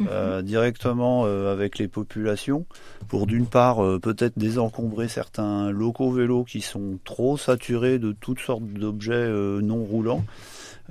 Mhm. 0.00 0.08
Euh, 0.10 0.42
directement 0.42 1.22
euh, 1.24 1.52
avec 1.52 1.78
les 1.78 1.86
populations 1.86 2.66
pour 3.06 3.28
d'une 3.28 3.46
part 3.46 3.76
peut-être 4.00 4.36
désencombrer 4.36 5.06
certains 5.06 5.70
locaux 5.70 6.10
vélos 6.10 6.42
qui 6.42 6.62
sont 6.62 6.98
trop 7.04 7.36
saturés 7.36 8.00
de 8.00 8.10
toutes 8.10 8.40
sortes 8.40 8.64
d'objets 8.64 9.28
non 9.62 9.84
roulants 9.84 10.24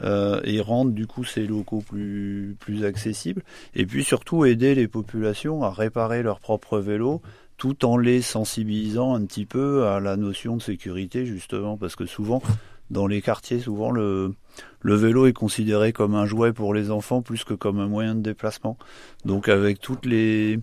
et 0.02 0.62
rendre 0.62 0.92
du 0.92 1.06
coup 1.06 1.26
ces 1.26 1.46
locaux 1.46 1.84
plus 1.86 2.56
plus 2.62 2.86
accessibles 2.86 3.44
et 3.76 3.86
puis 3.86 4.06
surtout 4.06 4.46
aider 4.46 4.74
les 4.74 4.88
populations 4.88 5.64
à 5.64 5.70
réparer 5.70 6.24
leurs 6.24 6.40
propres 6.40 6.80
vélos 6.80 7.22
tout 7.58 7.84
en 7.84 7.98
les 7.98 8.22
sensibilisant 8.22 9.16
un 9.16 9.26
petit 9.26 9.46
peu 9.46 9.86
à 9.86 10.00
la 10.00 10.16
notion 10.16 10.56
de 10.56 10.62
sécurité 10.62 11.26
justement 11.26 11.76
parce 11.76 11.98
que 11.98 12.06
souvent 12.06 12.42
dans 12.90 13.06
les 13.06 13.22
quartiers 13.22 13.60
souvent 13.60 13.92
le 13.92 14.34
le 14.82 14.96
vélo 14.96 15.26
est 15.26 15.34
considéré 15.34 15.94
comme 15.94 16.14
un 16.14 16.26
jouet 16.26 16.54
pour 16.54 16.74
les 16.74 16.92
enfants 16.92 17.22
plus 17.22 17.44
que 17.44 17.54
comme 17.54 17.80
un 17.80 17.88
moyen 17.88 18.16
de 18.16 18.22
déplacement. 18.22 18.78
Donc 19.26 19.48
avec 19.48 19.80
toutes 19.80 20.06
les, 20.06 20.60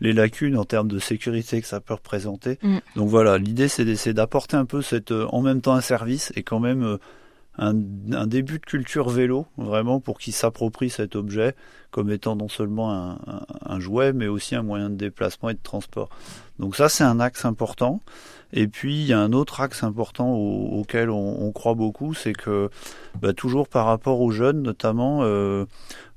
les 0.00 0.12
lacunes 0.12 0.56
en 0.56 0.64
termes 0.64 0.88
de 0.88 0.98
sécurité 0.98 1.60
que 1.60 1.66
ça 1.66 1.80
peut 1.80 1.94
représenter. 1.94 2.58
Mm. 2.62 2.78
Donc 2.96 3.08
voilà, 3.08 3.38
l'idée 3.38 3.68
c'est 3.68 3.84
d'essayer 3.84 4.14
d'apporter 4.14 4.56
un 4.56 4.64
peu 4.64 4.82
cette, 4.82 5.10
euh, 5.10 5.26
en 5.30 5.42
même 5.42 5.60
temps 5.60 5.74
un 5.74 5.80
service 5.80 6.32
et 6.36 6.42
quand 6.42 6.60
même 6.60 6.82
euh, 6.82 6.98
un, 7.58 7.74
un 8.12 8.26
début 8.26 8.58
de 8.58 8.64
culture 8.64 9.08
vélo, 9.08 9.46
vraiment 9.56 10.00
pour 10.00 10.18
qu'ils 10.18 10.32
s'approprient 10.32 10.90
cet 10.90 11.16
objet 11.16 11.54
comme 11.94 12.10
étant 12.10 12.34
non 12.34 12.48
seulement 12.48 12.92
un, 12.92 13.18
un, 13.64 13.78
jouet, 13.78 14.12
mais 14.12 14.26
aussi 14.26 14.56
un 14.56 14.64
moyen 14.64 14.90
de 14.90 14.96
déplacement 14.96 15.50
et 15.50 15.54
de 15.54 15.62
transport. 15.62 16.08
Donc 16.58 16.74
ça 16.74 16.88
c'est 16.88 17.04
un 17.04 17.20
axe 17.20 17.44
important. 17.44 18.00
Et 18.52 18.66
puis 18.66 19.00
il 19.00 19.06
y 19.06 19.12
a 19.12 19.20
un 19.20 19.32
autre 19.32 19.60
axe 19.60 19.84
important 19.84 20.32
auquel 20.34 21.08
on, 21.10 21.52
croit 21.52 21.74
beaucoup, 21.74 22.12
c'est 22.12 22.32
que 22.32 22.68
bah, 23.20 23.32
toujours 23.32 23.68
par 23.68 23.86
rapport 23.86 24.20
aux 24.20 24.32
jeunes, 24.32 24.62
notamment, 24.62 25.20
euh, 25.22 25.66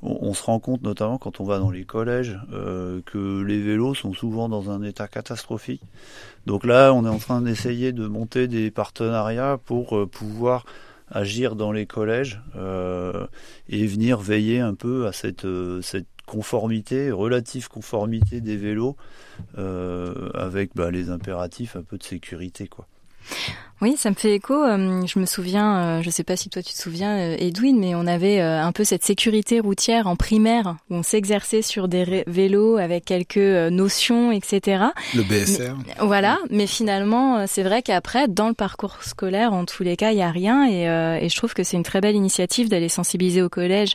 on, 0.01 0.33
se 0.33 0.43
rend 0.43 0.59
compte 0.59 0.81
notamment 0.81 1.19
quand 1.19 1.39
on 1.39 1.43
va 1.43 1.59
dans 1.59 1.71
les 1.71 1.83
collèges 1.83 2.39
euh, 2.53 3.01
que 3.05 3.41
les 3.41 3.59
vélos 3.59 3.93
sont 3.93 4.13
souvent 4.13 4.49
dans 4.49 4.71
un 4.71 4.81
état 4.81 5.07
catastrophique. 5.07 5.81
Donc 6.47 6.65
là, 6.65 6.91
on 6.93 7.05
est 7.05 7.09
en 7.09 7.19
train 7.19 7.41
d'essayer 7.41 7.91
de 7.91 8.07
monter 8.07 8.47
des 8.47 8.71
partenariats 8.71 9.59
pour 9.63 9.97
euh, 9.97 10.05
pouvoir 10.07 10.65
agir 11.09 11.55
dans 11.55 11.71
les 11.71 11.85
collèges 11.85 12.41
et 13.69 13.87
venir 13.87 14.19
veiller 14.19 14.59
un 14.59 14.73
peu 14.73 15.07
à 15.07 15.11
cette, 15.13 15.47
cette 15.81 16.07
conformité, 16.27 17.09
relative 17.09 17.69
conformité 17.69 18.41
des 18.41 18.57
vélos 18.57 18.95
euh, 19.57 20.29
avec 20.33 20.75
bah, 20.75 20.91
les 20.91 21.09
impératifs 21.09 21.75
un 21.75 21.81
peu 21.81 21.97
de 21.97 22.03
sécurité, 22.03 22.67
quoi. 22.67 22.87
Oui, 23.79 23.95
ça 23.95 24.09
me 24.09 24.15
fait 24.15 24.33
écho. 24.33 24.55
Euh, 24.55 25.05
je 25.05 25.19
me 25.19 25.27
souviens, 25.27 25.77
euh, 25.77 26.01
je 26.01 26.09
sais 26.09 26.23
pas 26.23 26.35
si 26.35 26.49
toi 26.49 26.63
tu 26.63 26.73
te 26.73 26.77
souviens, 26.79 27.33
Edwin, 27.33 27.77
mais 27.79 27.93
on 27.93 28.07
avait 28.07 28.41
un 28.41 28.71
peu 28.71 28.83
cette 28.83 29.03
sécurité 29.03 29.59
routière 29.59 30.07
en 30.07 30.15
primaire 30.15 30.77
où 30.89 30.95
on 30.95 31.03
s'exerçait 31.03 31.61
sur 31.61 31.87
des 31.87 32.23
vélos 32.25 32.77
avec 32.77 33.05
quelques 33.05 33.37
notions, 33.37 34.31
etc. 34.31 34.85
Le 35.15 35.21
BSR. 35.21 35.75
voilà, 35.99 36.39
mais 36.49 36.65
finalement, 36.65 37.45
c'est 37.45 37.61
vrai 37.61 37.83
qu'après, 37.83 38.27
dans 38.27 38.47
le 38.47 38.55
parcours 38.55 39.03
scolaire, 39.03 39.53
en 39.53 39.65
tous 39.65 39.83
les 39.83 39.95
cas, 39.95 40.11
il 40.11 40.17
y 40.17 40.23
a 40.23 40.31
rien, 40.31 40.67
et, 40.67 41.23
et 41.23 41.29
je 41.29 41.35
trouve 41.35 41.53
que 41.53 41.63
c'est 41.63 41.77
une 41.77 41.83
très 41.83 42.01
belle 42.01 42.15
initiative 42.15 42.69
d'aller 42.69 42.89
sensibiliser 42.89 43.43
au 43.43 43.49
collège 43.49 43.93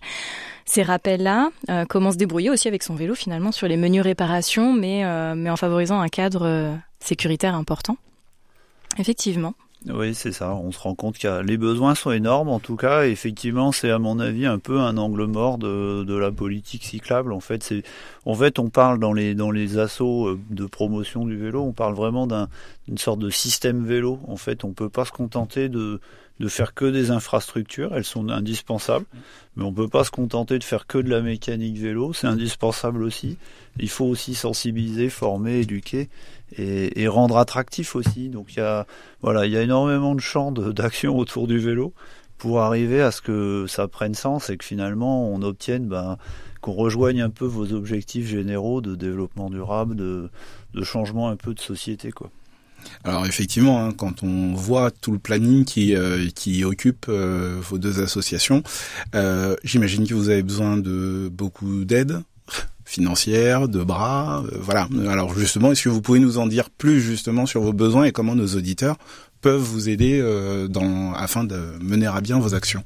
ces 0.64 0.82
rappels-là, 0.82 1.50
euh, 1.70 1.84
comment 1.88 2.12
se 2.12 2.16
débrouiller 2.16 2.50
aussi 2.50 2.68
avec 2.68 2.82
son 2.82 2.94
vélo 2.94 3.14
finalement 3.14 3.52
sur 3.52 3.68
les 3.68 3.76
menus 3.76 4.02
réparations, 4.02 4.72
mais, 4.72 5.04
euh, 5.04 5.34
mais 5.34 5.50
en 5.50 5.56
favorisant 5.56 6.00
un 6.00 6.08
cadre 6.08 6.46
euh, 6.46 6.74
sécuritaire 7.00 7.54
important. 7.54 7.96
Effectivement. 8.98 9.54
Oui, 9.88 10.14
c'est 10.14 10.30
ça. 10.30 10.54
On 10.54 10.70
se 10.70 10.78
rend 10.78 10.94
compte 10.94 11.18
que 11.18 11.42
les 11.42 11.56
besoins 11.56 11.96
sont 11.96 12.12
énormes. 12.12 12.48
En 12.48 12.60
tout 12.60 12.76
cas, 12.76 13.04
effectivement, 13.06 13.72
c'est 13.72 13.90
à 13.90 13.98
mon 13.98 14.20
avis 14.20 14.46
un 14.46 14.60
peu 14.60 14.78
un 14.78 14.96
angle 14.96 15.26
mort 15.26 15.58
de, 15.58 16.04
de 16.04 16.14
la 16.14 16.30
politique 16.30 16.84
cyclable. 16.84 17.32
En 17.32 17.40
fait, 17.40 17.64
c'est, 17.64 17.82
en 18.24 18.34
fait, 18.34 18.60
on 18.60 18.70
parle 18.70 19.00
dans 19.00 19.12
les 19.12 19.34
dans 19.34 19.50
les 19.50 19.78
assauts 19.78 20.38
de 20.50 20.66
promotion 20.66 21.24
du 21.24 21.36
vélo, 21.36 21.62
on 21.62 21.72
parle 21.72 21.94
vraiment 21.94 22.28
d'un, 22.28 22.48
d'une 22.88 22.98
sorte 22.98 23.18
de 23.18 23.30
système 23.30 23.84
vélo. 23.84 24.20
En 24.26 24.36
fait, 24.36 24.64
on 24.64 24.72
peut 24.72 24.88
pas 24.88 25.04
se 25.04 25.12
contenter 25.12 25.68
de 25.68 26.00
de 26.42 26.48
faire 26.48 26.74
que 26.74 26.84
des 26.86 27.12
infrastructures, 27.12 27.94
elles 27.94 28.04
sont 28.04 28.28
indispensables, 28.28 29.04
mais 29.54 29.62
on 29.62 29.72
peut 29.72 29.88
pas 29.88 30.02
se 30.02 30.10
contenter 30.10 30.58
de 30.58 30.64
faire 30.64 30.88
que 30.88 30.98
de 30.98 31.08
la 31.08 31.20
mécanique 31.20 31.78
vélo, 31.78 32.12
c'est 32.12 32.26
indispensable 32.26 33.04
aussi. 33.04 33.38
Il 33.78 33.88
faut 33.88 34.06
aussi 34.06 34.34
sensibiliser, 34.34 35.08
former, 35.08 35.60
éduquer 35.60 36.08
et, 36.58 37.06
rendre 37.06 37.36
attractif 37.36 37.94
aussi. 37.94 38.28
Donc 38.28 38.54
il 38.54 38.58
y 38.58 38.62
a 38.62 38.86
voilà, 39.20 39.46
il 39.46 39.52
y 39.52 39.56
a 39.56 39.62
énormément 39.62 40.16
de 40.16 40.20
champs 40.20 40.50
d'action 40.50 41.16
autour 41.16 41.46
du 41.46 41.58
vélo 41.58 41.92
pour 42.38 42.60
arriver 42.60 43.00
à 43.00 43.12
ce 43.12 43.20
que 43.20 43.66
ça 43.68 43.86
prenne 43.86 44.14
sens 44.14 44.50
et 44.50 44.56
que 44.56 44.64
finalement 44.64 45.28
on 45.30 45.42
obtienne 45.42 45.86
ben, 45.86 46.18
qu'on 46.60 46.72
rejoigne 46.72 47.22
un 47.22 47.30
peu 47.30 47.44
vos 47.44 47.72
objectifs 47.72 48.26
généraux 48.26 48.80
de 48.80 48.96
développement 48.96 49.48
durable, 49.48 49.94
de, 49.94 50.28
de 50.74 50.82
changement 50.82 51.28
un 51.28 51.36
peu 51.36 51.54
de 51.54 51.60
société 51.60 52.10
quoi. 52.10 52.30
Alors 53.04 53.26
effectivement, 53.26 53.84
hein, 53.84 53.92
quand 53.92 54.22
on 54.22 54.54
voit 54.54 54.90
tout 54.90 55.12
le 55.12 55.18
planning 55.18 55.64
qui, 55.64 55.94
euh, 55.94 56.28
occupe 56.64 57.06
euh, 57.08 57.58
vos 57.60 57.78
deux 57.78 58.00
associations, 58.00 58.62
euh, 59.14 59.56
j'imagine 59.64 60.06
que 60.06 60.14
vous 60.14 60.28
avez 60.28 60.42
besoin 60.42 60.76
de 60.76 61.28
beaucoup 61.32 61.84
d'aide 61.84 62.22
financière, 62.84 63.68
de 63.68 63.82
bras, 63.82 64.44
voilà. 64.60 64.88
Alors 65.08 65.36
justement, 65.36 65.72
est-ce 65.72 65.84
que 65.84 65.88
vous 65.88 66.02
pouvez 66.02 66.18
nous 66.18 66.38
en 66.38 66.46
dire 66.46 66.68
plus 66.68 67.00
justement 67.00 67.46
sur 67.46 67.62
vos 67.62 67.72
besoins 67.72 68.04
et 68.04 68.12
comment 68.12 68.34
nos 68.34 68.48
auditeurs 68.48 68.96
peuvent 69.40 69.62
vous 69.62 69.88
aider 69.88 70.20
afin 71.16 71.44
de 71.44 71.58
mener 71.80 72.06
à 72.06 72.20
bien 72.20 72.38
vos 72.38 72.54
actions? 72.54 72.84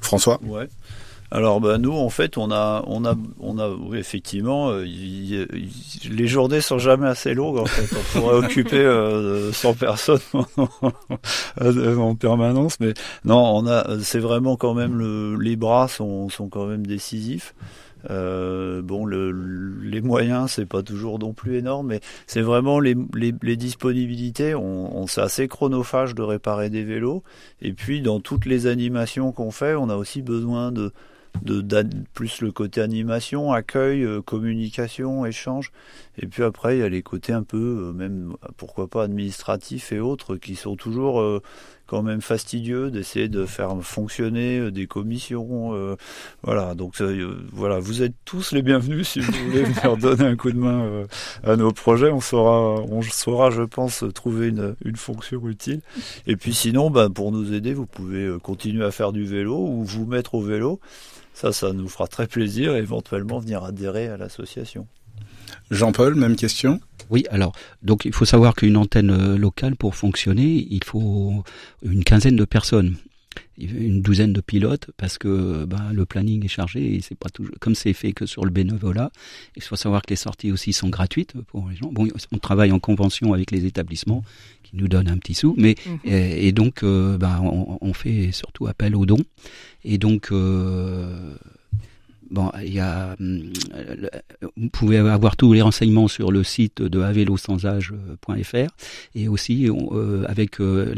François? 0.00 0.38
Ouais. 0.42 0.68
Alors 1.32 1.60
bah, 1.60 1.78
nous 1.78 1.92
en 1.92 2.10
fait 2.10 2.36
on 2.38 2.50
a 2.50 2.82
on 2.86 3.04
a 3.04 3.14
on 3.38 3.58
a 3.58 3.68
oui, 3.68 3.98
effectivement 3.98 4.70
euh, 4.70 4.84
les 4.84 6.26
journées 6.26 6.60
sont 6.60 6.78
jamais 6.78 7.06
assez 7.06 7.34
longues 7.34 7.58
en 7.58 7.66
fait 7.66 7.96
on 7.96 8.20
pourrait 8.20 8.36
occuper 8.44 8.80
euh, 8.80 9.52
100 9.52 9.74
personnes 9.74 10.18
en 11.60 12.14
permanence 12.16 12.80
mais 12.80 12.94
non 13.24 13.38
on 13.38 13.68
a 13.68 14.00
c'est 14.00 14.18
vraiment 14.18 14.56
quand 14.56 14.74
même 14.74 14.98
le, 14.98 15.36
les 15.36 15.54
bras 15.54 15.86
sont 15.86 16.28
sont 16.30 16.48
quand 16.48 16.66
même 16.66 16.86
décisifs. 16.86 17.54
Euh, 18.08 18.80
bon, 18.80 19.04
le, 19.04 19.30
les 19.82 20.00
moyens, 20.00 20.52
c'est 20.52 20.64
pas 20.64 20.82
toujours 20.82 21.18
non 21.18 21.34
plus 21.34 21.58
énorme, 21.58 21.88
mais 21.88 22.00
c'est 22.26 22.40
vraiment 22.40 22.80
les, 22.80 22.96
les, 23.14 23.34
les 23.42 23.56
disponibilités. 23.56 24.54
On, 24.54 24.96
on 24.96 25.06
c'est 25.06 25.20
assez 25.20 25.48
chronophage 25.48 26.14
de 26.14 26.22
réparer 26.22 26.70
des 26.70 26.82
vélos. 26.82 27.22
Et 27.60 27.74
puis, 27.74 28.00
dans 28.00 28.20
toutes 28.20 28.46
les 28.46 28.66
animations 28.66 29.32
qu'on 29.32 29.50
fait, 29.50 29.74
on 29.74 29.90
a 29.90 29.96
aussi 29.96 30.22
besoin 30.22 30.72
de 30.72 30.92
de, 31.42 31.82
plus 32.14 32.40
le 32.42 32.52
côté 32.52 32.80
animation, 32.80 33.52
accueil, 33.52 34.04
euh, 34.04 34.20
communication, 34.20 35.24
échange. 35.26 35.72
Et 36.18 36.26
puis 36.26 36.42
après, 36.42 36.76
il 36.76 36.80
y 36.80 36.82
a 36.82 36.88
les 36.88 37.02
côtés 37.02 37.32
un 37.32 37.42
peu, 37.42 37.88
euh, 37.88 37.92
même 37.92 38.34
pourquoi 38.56 38.88
pas 38.88 39.04
administratifs 39.04 39.92
et 39.92 40.00
autres, 40.00 40.36
qui 40.36 40.54
sont 40.54 40.76
toujours 40.76 41.20
euh, 41.20 41.42
quand 41.90 42.02
même 42.02 42.20
fastidieux 42.20 42.92
d'essayer 42.92 43.28
de 43.28 43.46
faire 43.46 43.74
fonctionner 43.82 44.70
des 44.70 44.86
commissions. 44.86 45.96
voilà, 46.44 46.76
donc 46.76 47.02
voilà, 47.52 47.80
vous 47.80 48.02
êtes 48.02 48.14
tous 48.24 48.52
les 48.52 48.62
bienvenus 48.62 49.08
si 49.08 49.20
vous 49.20 49.32
voulez 49.32 49.62
venir 49.64 49.96
donner 49.96 50.24
un 50.24 50.36
coup 50.36 50.52
de 50.52 50.56
main 50.56 51.04
à 51.42 51.56
nos 51.56 51.72
projets. 51.72 52.12
On 52.12 52.20
saura, 52.20 52.80
on 52.82 53.02
saura, 53.02 53.50
je 53.50 53.62
pense, 53.62 54.04
trouver 54.14 54.48
une, 54.48 54.76
une 54.84 54.96
fonction 54.96 55.46
utile. 55.48 55.80
Et 56.28 56.36
puis 56.36 56.54
sinon, 56.54 56.90
ben, 56.90 57.10
pour 57.10 57.32
nous 57.32 57.52
aider, 57.52 57.74
vous 57.74 57.86
pouvez 57.86 58.30
continuer 58.40 58.84
à 58.84 58.92
faire 58.92 59.10
du 59.10 59.24
vélo 59.24 59.56
ou 59.56 59.84
vous 59.84 60.06
mettre 60.06 60.36
au 60.36 60.42
vélo. 60.42 60.78
Ça, 61.34 61.52
ça 61.52 61.72
nous 61.72 61.88
fera 61.88 62.06
très 62.06 62.26
plaisir 62.26 62.76
et 62.76 62.78
éventuellement 62.78 63.38
venir 63.38 63.64
adhérer 63.64 64.08
à 64.08 64.16
l'association. 64.16 64.86
Jean-Paul, 65.70 66.14
même 66.14 66.36
question? 66.36 66.80
Oui, 67.10 67.24
alors, 67.30 67.52
donc 67.82 68.04
il 68.04 68.12
faut 68.12 68.24
savoir 68.24 68.54
qu'une 68.54 68.76
antenne 68.76 69.10
euh, 69.10 69.36
locale, 69.36 69.76
pour 69.76 69.96
fonctionner, 69.96 70.66
il 70.70 70.84
faut 70.84 71.42
une 71.82 72.04
quinzaine 72.04 72.36
de 72.36 72.44
personnes. 72.44 72.96
une 73.58 74.00
douzaine 74.00 74.32
de 74.32 74.40
pilotes 74.40 74.90
parce 74.96 75.18
que 75.18 75.64
ben, 75.64 75.92
le 75.92 76.06
planning 76.06 76.44
est 76.44 76.48
chargé 76.48 76.94
et 76.94 77.00
c'est 77.00 77.18
pas 77.18 77.28
toujours 77.28 77.54
comme 77.60 77.74
c'est 77.74 77.92
fait 77.92 78.12
que 78.12 78.26
sur 78.26 78.44
le 78.44 78.50
bénévolat. 78.50 79.10
Il 79.56 79.62
faut 79.62 79.76
savoir 79.76 80.02
que 80.02 80.10
les 80.10 80.16
sorties 80.16 80.52
aussi 80.52 80.72
sont 80.72 80.88
gratuites 80.88 81.34
pour 81.48 81.68
les 81.68 81.76
gens. 81.76 81.90
Bon, 81.92 82.08
on 82.32 82.38
travaille 82.38 82.72
en 82.72 82.78
convention 82.78 83.32
avec 83.34 83.50
les 83.50 83.66
établissements 83.66 84.22
qui 84.62 84.76
nous 84.76 84.88
donnent 84.88 85.08
un 85.08 85.18
petit 85.18 85.34
sou, 85.34 85.54
mais 85.58 85.74
mhm. 85.86 85.98
et, 86.04 86.52
donc 86.52 86.82
ben, 86.82 87.40
on, 87.42 87.78
on, 87.80 87.92
fait 87.92 88.30
surtout 88.32 88.66
appel 88.66 88.94
aux 88.94 89.06
dons 89.06 89.24
et 89.84 89.98
donc 89.98 90.28
euh, 90.30 91.36
Bon, 92.30 92.50
il 92.62 92.72
y 92.72 92.78
a, 92.78 93.16
hum, 93.18 93.52
vous 94.56 94.68
pouvez 94.70 94.98
avoir 94.98 95.36
tous 95.36 95.52
les 95.52 95.62
renseignements 95.62 96.06
sur 96.06 96.30
le 96.30 96.44
site 96.44 96.80
de 96.80 97.00
avelosansage.fr 97.00 98.70
et 99.16 99.28
aussi 99.28 99.68
euh, 99.68 100.24
avec 100.28 100.60
euh, 100.60 100.94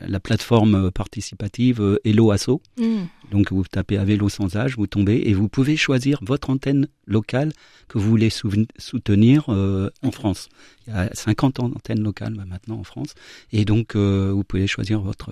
la, 0.00 0.20
plateforme 0.20 0.90
participative 0.90 2.00
Hello 2.04 2.32
Asso. 2.32 2.60
Mm. 2.78 3.04
Donc 3.30 3.52
vous 3.52 3.62
tapez 3.64 3.98
sans 4.28 4.56
âge, 4.56 4.76
vous 4.76 4.88
tombez 4.88 5.22
et 5.26 5.34
vous 5.34 5.48
pouvez 5.48 5.76
choisir 5.76 6.18
votre 6.22 6.50
antenne 6.50 6.88
locale 7.06 7.52
que 7.86 7.98
vous 7.98 8.08
voulez 8.08 8.30
soutenir 8.30 9.44
euh, 9.48 9.90
en 10.02 10.10
France. 10.10 10.48
Il 10.88 10.94
y 10.94 10.96
a 10.96 11.10
50 11.12 11.60
antennes 11.60 12.02
locales 12.02 12.34
maintenant 12.34 12.78
en 12.78 12.84
France 12.84 13.14
et 13.52 13.64
donc 13.64 13.94
vous 13.94 14.44
pouvez 14.44 14.66
choisir 14.66 15.00
votre 15.00 15.30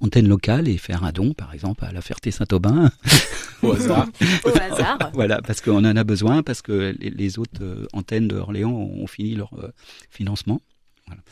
antenne 0.00 0.28
locale 0.28 0.68
et 0.68 0.78
faire 0.78 1.04
un 1.04 1.12
don, 1.12 1.34
par 1.34 1.52
exemple, 1.52 1.84
à 1.84 1.92
la 1.92 2.00
Ferté-Saint-Aubin. 2.00 2.90
Au 3.62 3.72
hasard. 3.72 4.08
Au 4.44 4.48
hasard. 4.48 5.10
voilà, 5.12 5.42
parce 5.42 5.60
qu'on 5.60 5.84
en 5.84 5.96
a 5.96 6.04
besoin, 6.04 6.42
parce 6.42 6.62
que 6.62 6.94
les, 6.98 7.38
autres 7.38 7.62
euh, 7.62 7.86
antennes 7.92 8.28
d'Orléans 8.28 8.72
ont 8.72 9.06
fini 9.06 9.34
leur 9.34 9.52
euh, 9.54 9.68
financement. 10.10 10.62
Voilà. 11.06 11.22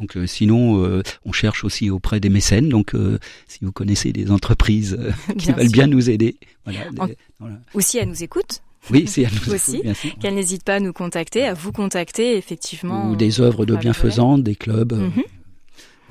Donc 0.00 0.16
euh, 0.16 0.26
sinon, 0.26 1.02
on 1.24 1.32
cherche 1.32 1.64
aussi 1.64 1.88
auprès 1.88 2.18
des 2.18 2.28
mécènes. 2.28 2.68
Donc 2.68 2.94
si 3.46 3.60
vous 3.62 3.72
connaissez 3.72 4.12
des 4.12 4.30
entreprises 4.30 4.98
qui 5.38 5.52
veulent 5.52 5.70
bien 5.70 5.86
nous 5.86 6.10
aider, 6.10 6.36
voilà, 6.64 6.80
voilà. 7.38 7.56
Aussi, 7.74 7.98
elles 7.98 8.08
nous 8.08 8.22
écoutent. 8.22 8.60
Oui, 8.90 9.06
c'est 9.06 9.24
à 9.24 9.30
nous 9.30 9.54
aussi. 9.54 9.82
Qu'elles 10.20 10.34
n'hésitent 10.34 10.64
pas 10.64 10.74
à 10.74 10.80
nous 10.80 10.92
contacter, 10.92 11.44
à 11.46 11.54
vous 11.54 11.72
contacter, 11.72 12.36
effectivement. 12.36 13.10
Ou 13.10 13.16
des 13.16 13.40
œuvres 13.40 13.64
de 13.64 13.76
bienfaisants, 13.76 14.36
des 14.36 14.56
clubs. 14.56 14.92
Mhm. 14.92 15.22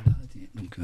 voilà. 0.04 0.18
Donc, 0.56 0.78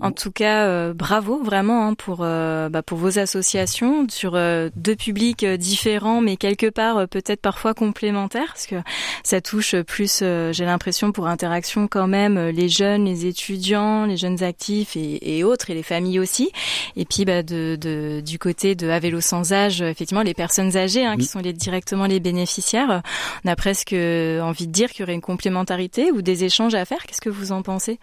en 0.00 0.12
tout 0.12 0.30
cas, 0.30 0.66
euh, 0.66 0.94
bravo 0.94 1.42
vraiment 1.42 1.86
hein, 1.86 1.94
pour 1.94 2.20
euh, 2.22 2.68
bah, 2.68 2.82
pour 2.82 2.98
vos 2.98 3.18
associations 3.18 4.06
sur 4.08 4.34
euh, 4.34 4.70
deux 4.76 4.96
publics 4.96 5.44
différents, 5.44 6.20
mais 6.20 6.36
quelque 6.36 6.70
part 6.70 7.08
peut-être 7.08 7.40
parfois 7.40 7.74
complémentaires, 7.74 8.48
parce 8.48 8.66
que 8.66 8.76
ça 9.22 9.40
touche 9.40 9.76
plus, 9.82 10.20
j'ai 10.20 10.64
l'impression, 10.64 11.12
pour 11.12 11.26
interaction 11.26 11.88
quand 11.88 12.06
même 12.06 12.38
les 12.48 12.68
jeunes, 12.68 13.04
les 13.04 13.26
étudiants, 13.26 14.06
les 14.06 14.16
jeunes 14.16 14.42
actifs 14.42 14.96
et, 14.96 15.44
autres, 15.44 15.70
et 15.70 15.74
les 15.74 15.82
familles 15.82 16.18
aussi. 16.18 16.50
Et 16.96 17.04
puis 17.04 17.24
bah, 17.24 17.42
de, 17.42 18.20
du 18.24 18.38
côté 18.38 18.74
de 18.74 18.88
À 18.88 18.98
vélo 18.98 19.20
sans 19.20 19.52
âge, 19.52 19.82
effectivement, 19.82 20.22
les 20.22 20.34
personnes 20.34 20.76
âgées 20.76 21.04
hein, 21.04 21.16
qui 21.16 21.26
sont 21.26 21.40
les, 21.40 21.52
directement 21.52 22.06
les 22.06 22.20
bénéficiaires. 22.20 23.02
On 23.44 23.48
a 23.48 23.56
presque 23.56 23.92
envie 23.92 24.66
de 24.66 24.72
dire 24.72 24.90
qu'il 24.90 25.00
y 25.00 25.02
aurait 25.04 25.14
une 25.14 25.20
complémentarité 25.20 26.10
ou 26.12 26.22
des 26.22 26.44
échanges 26.44 26.74
à 26.74 26.84
faire. 26.84 27.04
Qu'est-ce 27.06 27.20
que 27.20 27.30
vous 27.30 27.52
en 27.52 27.62
pensez? 27.62 27.98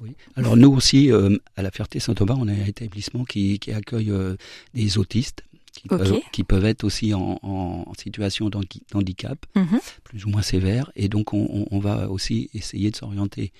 Oui. 0.00 0.14
Alors 0.36 0.56
nous 0.56 0.72
aussi, 0.72 1.10
euh, 1.10 1.36
à 1.56 1.62
la 1.62 1.70
Ferté-Saint-Aubin, 1.70 2.36
on 2.38 2.48
a 2.48 2.52
un 2.52 2.66
établissement 2.66 3.24
qui, 3.24 3.58
qui 3.58 3.72
accueille 3.72 4.10
euh, 4.10 4.36
des 4.74 4.98
autistes 4.98 5.42
qui, 5.72 5.88
peuvent, 5.88 6.20
qui, 6.32 6.44
peuvent, 6.44 6.64
être 6.64 6.84
aussi 6.84 7.14
en, 7.14 7.38
en 7.42 7.94
situation 7.94 8.50
d'handicap, 8.50 9.38
mhm. 9.54 9.78
plus 10.04 10.24
ou 10.24 10.30
moins 10.30 10.42
sévère. 10.42 10.90
Et 10.96 11.08
donc 11.08 11.34
on, 11.34 11.66
on 11.70 11.78
va 11.78 12.10
aussi 12.10 12.50
essayer 12.54 12.90
de 12.90 12.96
s'orienter 12.96 13.52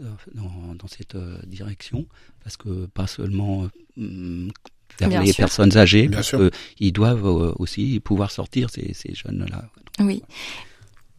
euh, 0.00 0.04
dans, 0.34 0.74
dans, 0.74 0.88
cette 0.88 1.16
direction, 1.46 2.06
parce 2.42 2.56
que 2.56 2.86
pas 2.86 3.06
seulement 3.06 3.68
vers 3.96 5.22
les 5.22 5.32
personnes 5.34 5.76
âgées, 5.76 6.08
parce 6.08 6.34
qu'ils 6.76 6.92
doivent 6.92 7.54
aussi 7.58 8.00
pouvoir 8.00 8.30
sortir 8.30 8.70
ces, 8.70 8.92
ces 8.94 9.14
jeunes-là. 9.14 9.70
Oui. 9.98 10.22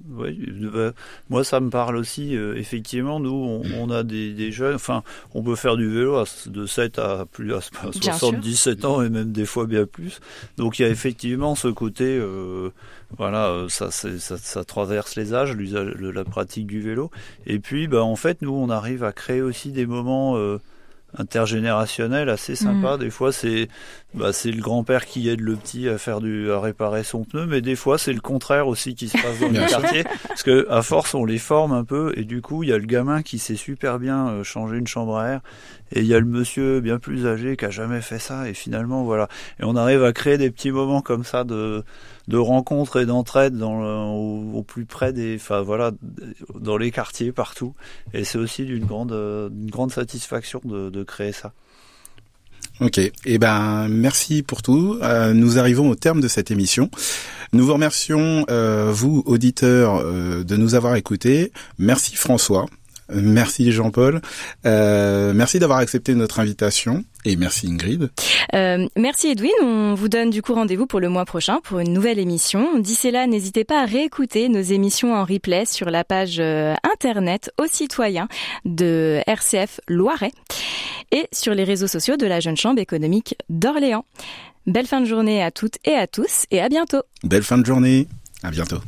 Oui, 0.06 0.40
bah, 0.74 0.92
moi 1.30 1.44
ça 1.44 1.60
me 1.60 1.70
parle 1.70 1.96
aussi. 1.96 2.36
Euh, 2.36 2.56
effectivement, 2.56 3.20
nous, 3.20 3.62
on, 3.76 3.90
a 3.90 4.04
des, 4.04 4.34
des, 4.34 4.52
jeunes. 4.52 4.76
Enfin, 4.76 5.04
on 5.34 5.42
peut 5.42 5.56
faire 5.56 5.76
du 5.76 5.90
vélo 5.90 6.24
de 6.46 6.66
7 6.66 7.00
à 7.00 7.26
plus 7.26 7.54
à 7.54 7.62
77 7.62 8.86
ans 8.86 9.02
et 9.02 9.10
même 9.10 9.32
des 9.32 9.46
fois 9.46 9.66
bien 9.66 9.86
plus. 9.86 10.20
Donc 10.58 10.78
il 10.78 10.84
y 10.84 10.86
a 10.86 10.90
effectivement 10.90 11.56
ce 11.56 11.68
côté. 11.68 12.06
Euh, 12.06 12.70
voilà, 13.18 13.48
euh, 13.48 13.70
ça, 13.70 13.90
ça, 13.90 14.10
ça, 14.20 14.64
traverse 14.66 15.16
les 15.16 15.34
âges, 15.34 15.54
l'usage, 15.54 15.96
la 16.00 16.24
pratique 16.26 16.68
du 16.68 16.82
vélo. 16.82 17.10
Et 17.46 17.60
puis, 17.60 17.88
bah, 17.88 18.04
en 18.04 18.16
fait, 18.16 18.42
nous, 18.42 18.54
on 18.54 18.70
arrive 18.70 19.04
à 19.04 19.14
créer 19.14 19.42
aussi 19.42 19.72
des 19.72 19.86
moments 19.86 20.36
intergénérationnel 21.16 22.30
assez 22.30 22.56
sympa. 22.56 22.96
Mm. 22.96 23.00
Des 23.00 23.10
fois, 23.10 23.32
c'est 23.32 23.68
bah, 24.14 24.34
c'est 24.34 24.52
le 24.52 24.62
grand-père 24.62 25.06
qui 25.06 25.30
aide 25.30 25.42
le 25.42 25.56
petit 25.56 25.88
à 25.90 25.98
faire 25.98 26.22
du 26.22 26.52
à 26.52 26.60
réparer 26.60 27.04
son 27.04 27.24
pneu, 27.24 27.46
mais 27.46 27.62
des 27.62 27.76
fois, 27.76 27.98
c'est 27.98 28.14
le 28.14 28.22
contraire 28.22 28.68
aussi 28.68 28.96
qui 28.96 29.10
se 29.10 29.18
passe 29.18 29.40
dans 29.40 29.50
le 29.50 29.70
quartier, 29.70 30.04
parce 30.28 30.44
que 30.44 30.66
à 30.70 30.82
force, 30.82 31.14
on 31.14 31.26
les 31.26 31.38
forme 31.38 31.74
un 31.74 31.84
peu, 31.84 32.14
et 32.16 32.24
du 32.24 32.42
coup, 32.42 32.64
il 32.64 32.70
y 32.70 32.74
a 32.74 32.78
le 32.78 32.86
gamin 32.86 33.22
qui 33.22 33.38
sait 33.38 33.56
super 33.56 34.00
bien 34.00 34.30
euh, 34.30 34.44
changer 34.44 34.78
une 34.78 34.88
chambre 34.88 35.18
à 35.18 35.28
air, 35.30 35.42
et 35.92 36.00
il 36.00 36.08
y 36.08 36.14
a 36.14 36.20
le 36.20 36.26
monsieur 36.26 36.80
bien 36.80 37.00
plus 37.00 37.28
âgé 37.28 37.58
qui 37.58 37.66
a 37.66 37.70
jamais 37.70 38.02
fait 38.02 38.20
ça, 38.20 38.50
et 38.50 38.54
finalement, 38.54 39.04
voilà. 39.04 39.28
Et 39.60 39.64
on 39.64 39.76
arrive 39.76 40.04
à 40.04 40.14
créer 40.14 40.38
des 40.38 40.50
petits 40.50 40.72
moments 40.72 41.02
comme 41.02 41.24
ça 41.24 41.44
de 41.44 41.84
de 42.28 42.38
rencontres 42.38 43.00
et 43.00 43.06
d'entraide 43.06 43.58
dans 43.58 44.14
au, 44.14 44.64
plus 44.64 44.86
près 44.86 45.14
des, 45.14 45.36
enfin 45.36 45.62
voilà, 45.62 45.92
dans 46.60 46.78
les 46.78 46.92
quartiers 46.92 47.32
partout. 47.32 47.74
Et 48.14 48.24
c'est 48.24 48.38
aussi 48.38 48.66
d'une 48.66 48.86
grande, 48.86 49.12
une 49.12 49.70
grande 49.70 49.92
satisfaction 49.92 50.62
de, 50.64 51.04
créer 51.04 51.32
ça. 51.32 51.54
Ok, 52.80 53.00
et 53.00 53.12
eh 53.26 53.38
ben 53.40 53.88
merci 53.90 54.44
pour 54.44 54.62
tout. 54.62 55.00
Euh, 55.02 55.34
nous 55.34 55.58
arrivons 55.58 55.90
au 55.90 55.96
terme 55.96 56.22
de 56.22 56.28
cette 56.28 56.52
émission. 56.52 56.92
Nous 57.54 57.66
vous 57.66 57.74
remercions 57.74 58.46
euh, 58.52 58.92
vous 58.94 59.24
auditeurs 59.26 59.96
euh, 59.96 60.44
de 60.44 60.56
nous 60.58 60.76
avoir 60.76 60.96
écoutés. 60.96 61.52
Merci 61.80 62.16
François. 62.16 62.68
Merci 63.14 63.72
Jean-Paul. 63.72 64.22
Euh, 64.66 65.34
merci 65.34 65.60
d'avoir 65.60 65.80
accepté 65.80 66.16
notre 66.16 66.40
invitation 66.40 67.04
et 67.26 67.36
merci 67.36 67.68
Ingrid. 67.68 68.10
Euh, 68.54 68.88
merci 68.98 69.30
Edwin. 69.30 69.52
On 69.62 69.94
vous 69.94 70.10
donne 70.10 70.30
du 70.30 70.42
coup 70.42 70.54
rendez-vous 70.54 70.88
pour 70.88 71.00
le 71.00 71.10
mois 71.10 71.26
prochain 71.26 71.60
pour 71.64 71.80
une 71.80 71.94
nouvelle 71.94 72.20
émission. 72.20 72.80
D'ici 72.80 73.12
là, 73.12 73.28
n'hésitez 73.28 73.64
pas 73.64 73.84
à 73.84 73.86
réécouter 73.86 74.50
nos 74.50 74.62
émissions 74.62 75.14
en 75.14 75.24
replay 75.24 75.66
sur 75.66 75.90
la 75.90 76.04
page 76.04 76.38
euh, 76.40 76.74
internet 76.94 77.52
aux 77.62 77.68
citoyens 77.68 78.28
de 78.66 79.22
RCF 79.28 79.80
Loiret 79.88 80.32
et 81.12 81.28
sur 81.32 81.54
les 81.54 81.64
réseaux 81.64 81.88
sociaux 81.88 82.18
de 82.18 82.26
la 82.26 82.40
Jeune 82.40 82.58
Chambre 82.58 82.80
économique 82.80 83.36
d'Orléans. 83.50 84.06
Belle 84.66 84.88
fin 84.88 85.00
de 85.00 85.06
journée 85.06 85.42
à 85.42 85.52
toutes 85.52 85.78
et 85.86 85.94
à 85.94 86.08
tous 86.08 86.46
et 86.52 86.60
à 86.60 86.68
bientôt. 86.68 87.02
Belle 87.24 87.44
fin 87.44 87.58
de 87.58 87.66
journée. 87.66 88.08
À 88.44 88.52
bientôt. 88.52 88.80